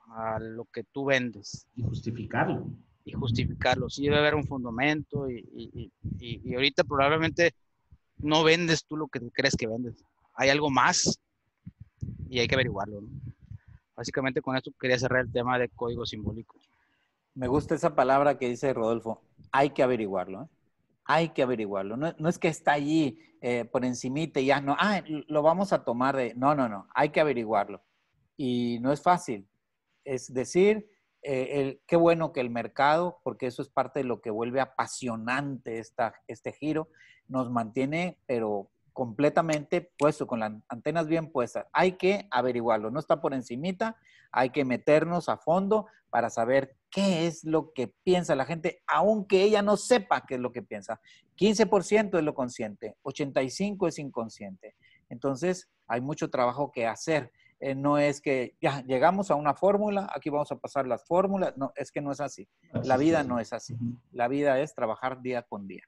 [0.09, 1.67] a lo que tú vendes.
[1.75, 2.67] Y justificarlo.
[3.05, 3.89] Y justificarlo.
[3.89, 7.53] Sí debe haber un fundamento y, y, y, y ahorita probablemente
[8.19, 10.05] no vendes tú lo que crees que vendes.
[10.35, 11.19] Hay algo más
[12.29, 13.01] y hay que averiguarlo.
[13.01, 13.32] ¿no?
[13.97, 16.59] Básicamente con esto quería cerrar el tema de código simbólico.
[17.34, 19.22] Me gusta esa palabra que dice Rodolfo.
[19.53, 20.43] Hay que averiguarlo.
[20.43, 20.47] ¿eh?
[21.05, 21.97] Hay que averiguarlo.
[21.97, 24.76] No, es que está allí eh, por encimita y ya no.
[24.78, 26.34] Ah, lo vamos a tomar de...
[26.34, 26.88] No, no, no.
[26.95, 27.82] Hay que averiguarlo.
[28.36, 29.49] Y no es fácil.
[30.05, 30.88] Es decir,
[31.22, 35.78] eh, qué bueno que el mercado, porque eso es parte de lo que vuelve apasionante
[35.78, 36.88] esta, este giro,
[37.28, 41.66] nos mantiene, pero completamente puesto, con las antenas bien puestas.
[41.72, 43.97] Hay que averiguarlo, no está por encimita,
[44.30, 49.43] hay que meternos a fondo para saber qué es lo que piensa la gente, aunque
[49.43, 51.01] ella no sepa qué es lo que piensa.
[51.38, 54.76] 15% es lo consciente, 85% es inconsciente.
[55.09, 57.32] Entonces, hay mucho trabajo que hacer.
[57.61, 61.57] Eh, no es que ya llegamos a una fórmula, aquí vamos a pasar las fórmulas.
[61.57, 62.49] No, es que no es así.
[62.84, 63.76] La vida no es así.
[64.11, 65.84] La vida es trabajar día con día.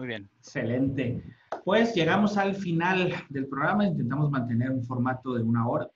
[0.00, 0.30] Muy bien.
[0.38, 1.22] Excelente.
[1.62, 3.86] Pues llegamos al final del programa.
[3.86, 5.90] Intentamos mantener un formato de una hora.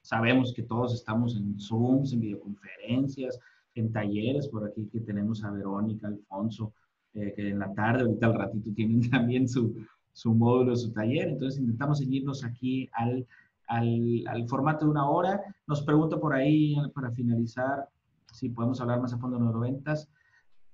[0.00, 3.38] Sabemos que todos estamos en Zooms, en videoconferencias,
[3.74, 4.48] en talleres.
[4.48, 6.72] Por aquí que tenemos a Verónica, Alfonso,
[7.12, 9.76] eh, que en la tarde, ahorita al ratito tienen también su,
[10.14, 11.28] su módulo, su taller.
[11.28, 13.26] Entonces intentamos seguirnos aquí al,
[13.68, 15.38] al, al, formato de una hora.
[15.66, 17.90] Nos pregunta por ahí, para finalizar,
[18.32, 20.08] si podemos hablar más a fondo de los noventas.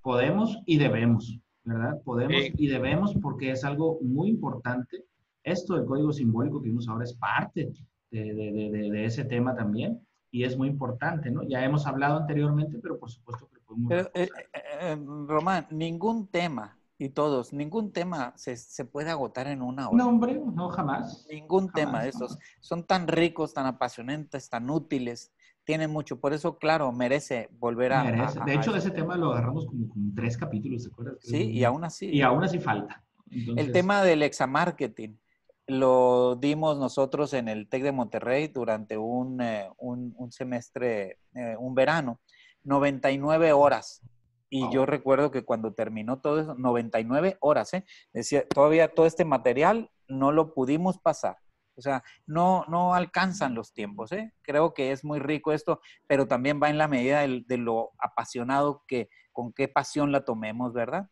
[0.03, 1.41] Podemos y debemos.
[1.67, 2.01] ¿Verdad?
[2.05, 5.05] Podemos y debemos porque es algo muy importante.
[5.43, 7.73] Esto del código simbólico que vimos ahora es parte
[8.11, 10.01] de, de, de, ese tema también
[10.31, 11.43] y es muy importante, ¿no?
[11.43, 13.89] Ya hemos hablado anteriormente, pero por supuesto que podemos...
[13.89, 14.97] Pero, eh, eh, eh,
[15.27, 19.99] Román, ningún tema, y todos, ningún tema se, se, puede agotar en una hora.
[19.99, 21.27] No, hombre, no, jamás.
[21.31, 22.39] Ningún tema de estos.
[22.61, 25.33] Son tan ricos, tan apasionantes, tan útiles
[25.67, 26.19] tiene mucho.
[26.19, 28.33] Por eso, claro, merece volver a...
[28.47, 31.17] de hecho, ese tema lo agarramos como, como tres capítulos, ¿te acuerdas?
[31.21, 32.09] Sí, y aún así.
[32.09, 33.05] Y aún así falta.
[33.31, 35.19] El tema del examarketing
[35.67, 41.75] lo dimos nosotros en el TEC de Monterrey durante un, eh, un, semestre, eh, un
[41.75, 42.21] verano,
[42.63, 44.03] 99 horas.
[44.49, 47.85] Y yo recuerdo que cuando terminó todo eso, 99 horas, ¿eh?
[48.13, 51.37] Decía, todavía todo este material no lo pudimos pasar.
[51.77, 54.13] O sea, no, no alcanzan los tiempos.
[54.13, 54.33] ¿eh?
[54.43, 58.85] Creo que es muy rico esto, pero también va en la medida de, lo apasionado
[58.87, 61.09] que, con qué pasión la tomemos, ¿verdad?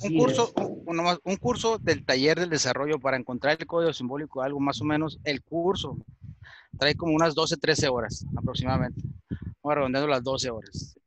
[0.00, 4.58] Un curso, un, un, curso del taller del desarrollo para encontrar el código simbólico, algo
[4.58, 5.96] más o menos, el curso
[6.78, 9.00] trae como unas 12, 13 horas aproximadamente.
[9.62, 10.98] Vamos redondeando las 12 horas.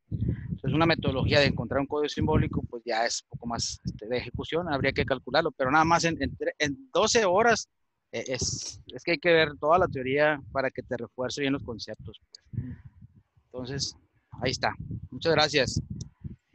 [0.63, 4.07] Es una metodología de encontrar un código simbólico, pues ya es un poco más este,
[4.07, 7.69] de ejecución, habría que calcularlo, pero nada más en, en 12 horas
[8.11, 11.63] es, es, que hay que ver toda la teoría para que te refuerce bien los
[11.63, 12.21] conceptos.
[13.45, 13.95] Entonces,
[14.41, 14.73] ahí está.
[15.11, 15.81] Muchas gracias.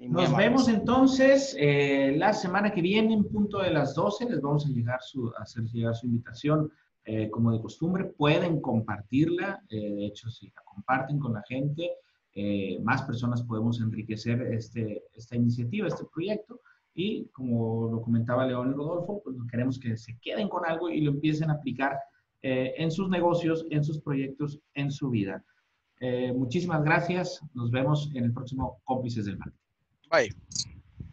[0.08, 4.28] Nos vemos entonces eh, la semana que viene en punto de las 12.
[4.28, 6.72] Les vamos a, llegar su, hacer llegar su invitación
[7.04, 8.04] eh, como de costumbre.
[8.04, 9.62] Pueden compartirla.
[9.68, 11.90] Eh, de hecho, si la comparten con la gente,
[12.82, 16.60] más personas podemos enriquecer este, esta iniciativa, este proyecto.
[16.94, 21.00] Y como lo comentaba León y Rodolfo, pues queremos que se queden con algo y
[21.00, 21.98] lo empiecen a aplicar
[22.42, 25.44] eh, en sus negocios, en sus proyectos, en su vida.
[26.00, 27.40] Eh, muchísimas gracias.
[27.54, 29.58] Nos vemos en el próximo Cómplices del Marketing.
[30.10, 30.34] Bye.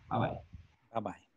[0.09, 0.39] Bye bye.
[0.91, 1.28] Bye bye.